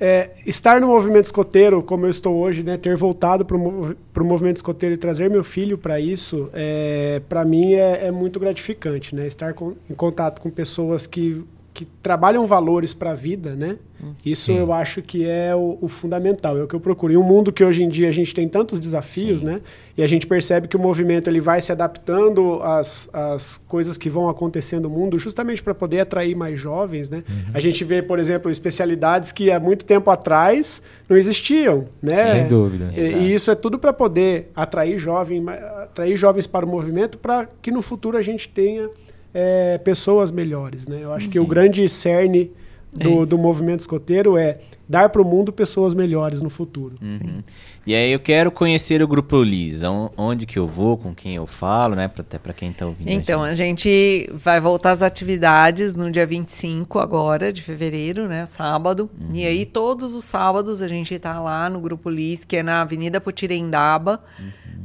[0.00, 4.56] é, estar no movimento escoteiro, como eu estou hoje, né, ter voltado para o movimento
[4.56, 9.26] escoteiro e trazer meu filho para isso, é, para mim é, é muito gratificante, né?
[9.26, 11.44] Estar com- em contato com pessoas que,
[11.80, 13.78] que trabalham valores para a vida, né?
[14.24, 14.58] Isso Sim.
[14.58, 17.10] eu acho que é o, o fundamental, é o que eu procuro.
[17.10, 19.46] Em um mundo que hoje em dia a gente tem tantos desafios, Sim.
[19.46, 19.60] né?
[19.96, 24.10] E a gente percebe que o movimento ele vai se adaptando às, às coisas que
[24.10, 27.24] vão acontecendo no mundo, justamente para poder atrair mais jovens, né?
[27.54, 32.34] A gente vê, por exemplo, especialidades que há muito tempo atrás não existiam, né?
[32.34, 32.92] Sem dúvida.
[32.94, 37.48] E, e isso é tudo para poder atrair, jovem, atrair jovens para o movimento, para
[37.62, 38.90] que no futuro a gente tenha
[39.34, 40.98] é, pessoas melhores, né?
[41.02, 42.50] Eu acho que o grande cerne
[42.92, 44.58] do, É do movimento escoteiro é
[44.88, 46.96] dar para o mundo pessoas melhores no futuro.
[47.00, 47.40] Uhum.
[47.86, 49.84] E aí eu quero conhecer o Grupo Liz.
[49.84, 52.08] On- Onde que eu vou, com quem eu falo, né?
[52.08, 53.08] Pra, até pra quem tá ouvindo.
[53.08, 53.52] a Então, gente.
[53.52, 58.44] a gente vai voltar às atividades no dia 25 agora, de fevereiro, né?
[58.46, 59.08] Sábado.
[59.32, 62.80] E aí, todos os sábados, a gente tá lá no Grupo Lis, que é na
[62.82, 64.20] Avenida Potirendaba,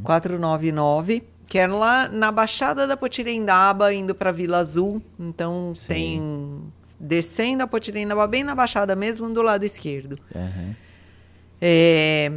[0.04, 1.24] 499.
[1.48, 5.02] Que é lá na Baixada da Potirendaba, indo pra Vila Azul.
[5.20, 5.88] Então, Sim.
[5.88, 6.62] tem...
[7.00, 10.18] Descendo a Potirendaba, bem na Baixada mesmo, do lado esquerdo.
[10.34, 10.76] Aham.
[11.62, 12.32] É,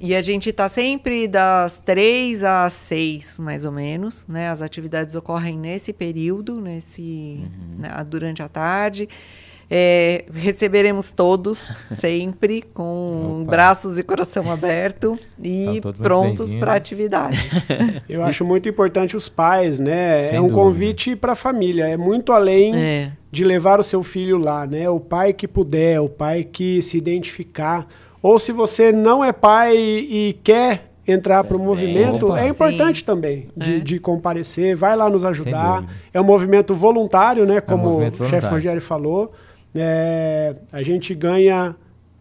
[0.00, 4.50] e a gente está sempre das três às seis, mais ou menos, né?
[4.50, 7.42] As atividades ocorrem nesse período, nesse,
[7.78, 9.08] né, durante a tarde.
[9.68, 13.50] É, receberemos todos sempre com Opa.
[13.50, 17.36] braços e coração aberto e muito prontos para a atividade.
[18.08, 20.28] Eu acho muito importante os pais, né?
[20.28, 20.60] Sem é um dúvida.
[20.62, 21.84] convite para a família.
[21.88, 23.12] É muito além É.
[23.32, 24.88] de levar o seu filho lá, né?
[24.88, 27.88] O pai que puder, o pai que se identificar.
[28.22, 32.40] Ou se você não é pai e, quer entrar para o movimento, Opa.
[32.40, 33.04] é importante Sim.
[33.04, 33.78] também de, É.
[33.80, 34.74] de comparecer.
[34.76, 35.84] Vai lá nos ajudar.
[36.14, 37.60] É um movimento voluntário, né?
[37.60, 38.46] Como movimento o chefe.
[38.48, 39.32] Rogério falou.
[39.76, 41.76] É, a gente ganha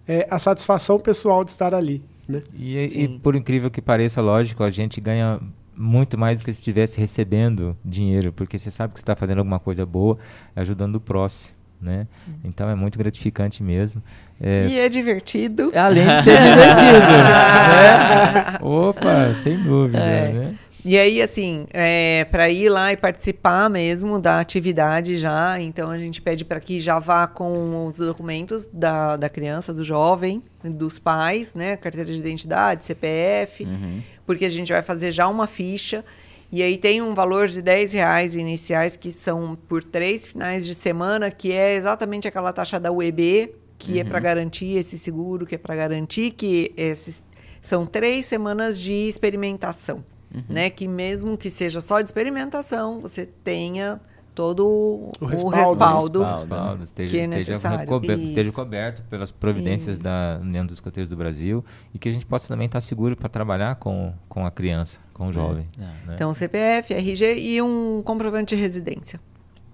[0.07, 2.41] é, a satisfação pessoal de estar ali, né?
[2.57, 5.39] E, e por incrível que pareça, lógico, a gente ganha
[5.75, 9.39] muito mais do que se estivesse recebendo dinheiro, porque você sabe que você está fazendo
[9.39, 10.17] alguma coisa boa,
[10.55, 12.07] ajudando o próximo, né?
[12.43, 14.01] Então é muito gratificante mesmo.
[14.39, 15.71] É, E é divertido.
[15.75, 18.57] Além de ser divertido, né?
[18.61, 20.31] Opa, sem dúvida, É.
[20.31, 20.55] né?
[20.87, 25.97] E aí, assim, é, para ir lá e participar mesmo da atividade já, então a
[25.97, 30.99] gente pede para que já vá com os documentos da, da criança, do jovem, dos
[30.99, 31.75] pais, né?
[31.75, 33.99] Carteira de identidade, CPF, Uhum.
[34.27, 36.05] porque a gente vai fazer já uma ficha.
[36.51, 40.75] E aí tem um valor de 10 reais iniciais que são por três finais de
[40.75, 45.55] semana, que é exatamente aquela taxa da UEB, que é para garantir esse seguro, que
[45.55, 47.25] é para garantir que esses
[47.59, 50.03] são três semanas de experimentação,
[50.49, 50.69] né?
[50.69, 53.99] Que mesmo que seja só de experimentação, você tenha
[54.33, 56.19] todo o, O respaldo, respaldo.
[56.19, 56.39] Respaldo.
[56.41, 57.79] Respaldo, esteja, que é esteja necessário.
[57.79, 60.03] recober- esteja coberto pelas providências Isso.
[60.03, 61.63] da União dos Escoteiros do Brasil
[61.93, 65.27] e que a gente possa também estar seguro para trabalhar com, com a criança, com
[65.27, 65.63] o jovem.
[65.79, 66.13] Ah, né?
[66.15, 69.21] Então, CPF, RG e um comprovante de residência.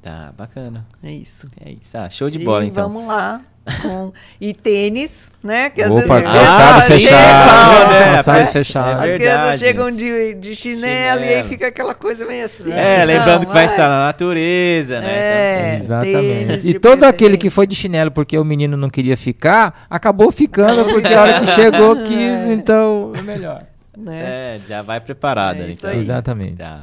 [0.01, 0.85] Tá, bacana.
[1.03, 1.47] É isso.
[1.63, 1.95] É isso.
[1.97, 2.89] Ah, show de bola, e então.
[2.91, 3.41] vamos lá.
[3.83, 5.69] com- E tênis, né?
[5.69, 8.11] Que às Opa, vezes as calçado crianças fechado, né?
[8.15, 8.87] calçado É, fechado.
[8.89, 9.19] é As verdade.
[9.19, 11.47] crianças chegam de, de chinelo, e aí Chinelo.
[11.49, 12.71] fica aquela coisa meio assim.
[12.71, 15.07] É, lembrando Não, que vai estar na natureza, né?
[15.07, 15.81] É.
[15.83, 16.47] Então, assim, Exatamente.
[16.47, 20.31] tênis E todo aquele que foi de chinelo porque o menino não queria ficar, acabou
[20.31, 23.63] ficando porque a hora que chegou quis, então é melhor.
[23.95, 24.21] né?
[24.23, 25.59] É, já vai preparada.
[25.65, 25.93] É então.
[25.93, 26.55] Exatamente.
[26.55, 26.79] Tá.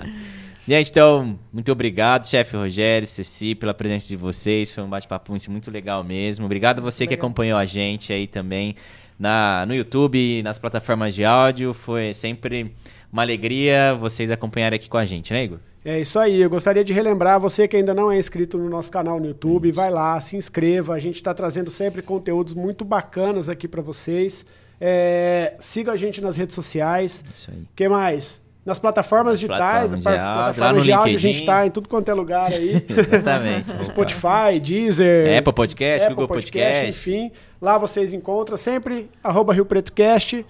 [0.68, 4.70] Gente, então, muito obrigado, chefe Rogério, Ceci, pela presença de vocês.
[4.70, 6.44] Foi um bate-papo muito legal mesmo.
[6.44, 7.24] Obrigado a você que Legal.
[7.24, 8.76] acompanhou a gente aí também
[9.18, 11.72] na, no YouTube, nas plataformas de áudio.
[11.72, 12.74] Foi sempre
[13.10, 15.58] uma alegria vocês acompanharem aqui com a gente, né, Igor?
[15.82, 16.38] É isso aí.
[16.38, 19.72] Eu gostaria de relembrar você que ainda não é inscrito no nosso canal no YouTube,
[19.72, 20.92] vai lá, se inscreva.
[20.92, 24.44] A gente está trazendo sempre conteúdos muito bacanas aqui para vocês.
[24.78, 27.24] É, siga a gente nas redes sociais.
[27.32, 27.56] Isso aí.
[27.56, 28.46] O que mais?
[28.68, 31.70] Nas plataformas Nas digitais, plataformas de áudio, lá no de áudio, a gente está em
[31.70, 32.84] tudo quanto é lugar aí.
[32.86, 33.82] Exatamente.
[33.82, 36.86] Spotify, Deezer, Apple Podcast, Apple Google Podcast.
[36.90, 37.32] enfim.
[37.62, 40.44] Lá vocês encontram sempre arroba Rio Preto Cast.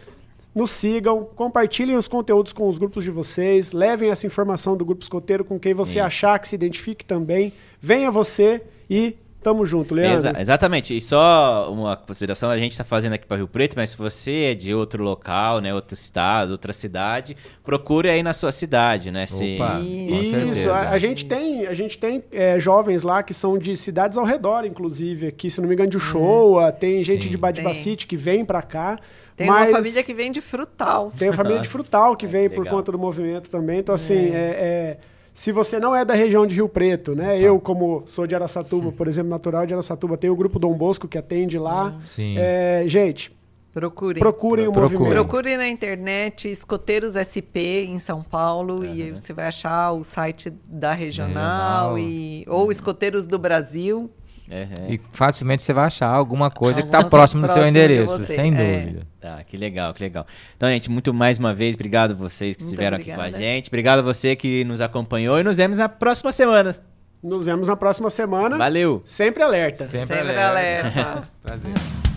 [0.52, 5.00] Nos sigam, compartilhem os conteúdos com os grupos de vocês, levem essa informação do grupo
[5.00, 6.06] escoteiro com quem você Isso.
[6.06, 7.52] achar que se identifique também.
[7.80, 10.16] Venha você e tamo junto, Leandro.
[10.16, 10.96] Exa- exatamente.
[10.96, 14.50] E só uma consideração, a gente está fazendo aqui para Rio Preto, mas se você
[14.50, 19.26] é de outro local, né, outro estado, outra cidade, procure aí na sua cidade, né?
[19.26, 19.56] Se...
[19.56, 19.78] Opa.
[19.80, 24.18] Isso, a, a gente tem, a gente tem é, jovens lá que são de cidades
[24.18, 25.28] ao redor, inclusive.
[25.28, 27.30] Aqui, se não me engano, de Uchoa, tem gente Sim.
[27.30, 27.74] de.
[27.74, 28.98] City que vem pra cá.
[29.36, 31.12] Tem mas uma família que vem de frutal.
[31.16, 32.74] Tem a família de Nossa, Frutal que é, vem por legal.
[32.78, 33.78] conta do movimento também.
[33.78, 34.98] Então, assim, é- é,
[35.38, 37.40] se você não é da região de Rio Preto, né?
[37.40, 41.06] Eu, como sou de Araçatuba, por exemplo, natural de Araçatuba, tem o grupo Dom Bosco
[41.06, 41.96] que atende lá.
[42.04, 42.34] Sim.
[42.36, 43.30] É, gente,
[43.72, 44.20] Procurem.
[44.20, 44.98] procurem o Procurem.
[44.98, 45.14] movimento.
[45.28, 50.50] Procure na internet Escoteiros SP em São Paulo e aí você vai achar o site
[50.68, 51.98] da regional, Regional.
[52.00, 54.10] e ou Escoteiros do Brasil.
[54.50, 54.66] É.
[54.94, 58.54] E facilmente você vai achar alguma coisa que está Alguma próximo do seu endereço, sem
[58.54, 58.80] é.
[58.80, 59.06] dúvida.
[59.20, 60.26] Tá, que legal, que legal.
[60.56, 63.26] Então, gente, muito mais uma vez, obrigado a vocês que Muito estiveram aqui com a
[63.26, 63.42] obrigada.
[63.44, 63.68] gente.
[63.68, 66.74] Obrigado a você que nos acompanhou e nos vemos na próxima semana.
[67.22, 68.56] Nos vemos na próxima semana.
[68.56, 69.02] Valeu!
[69.04, 69.84] Sempre alerta.
[69.84, 70.48] Sempre Sempre alerta.
[70.48, 71.28] alerta.
[71.42, 72.07] Prazer.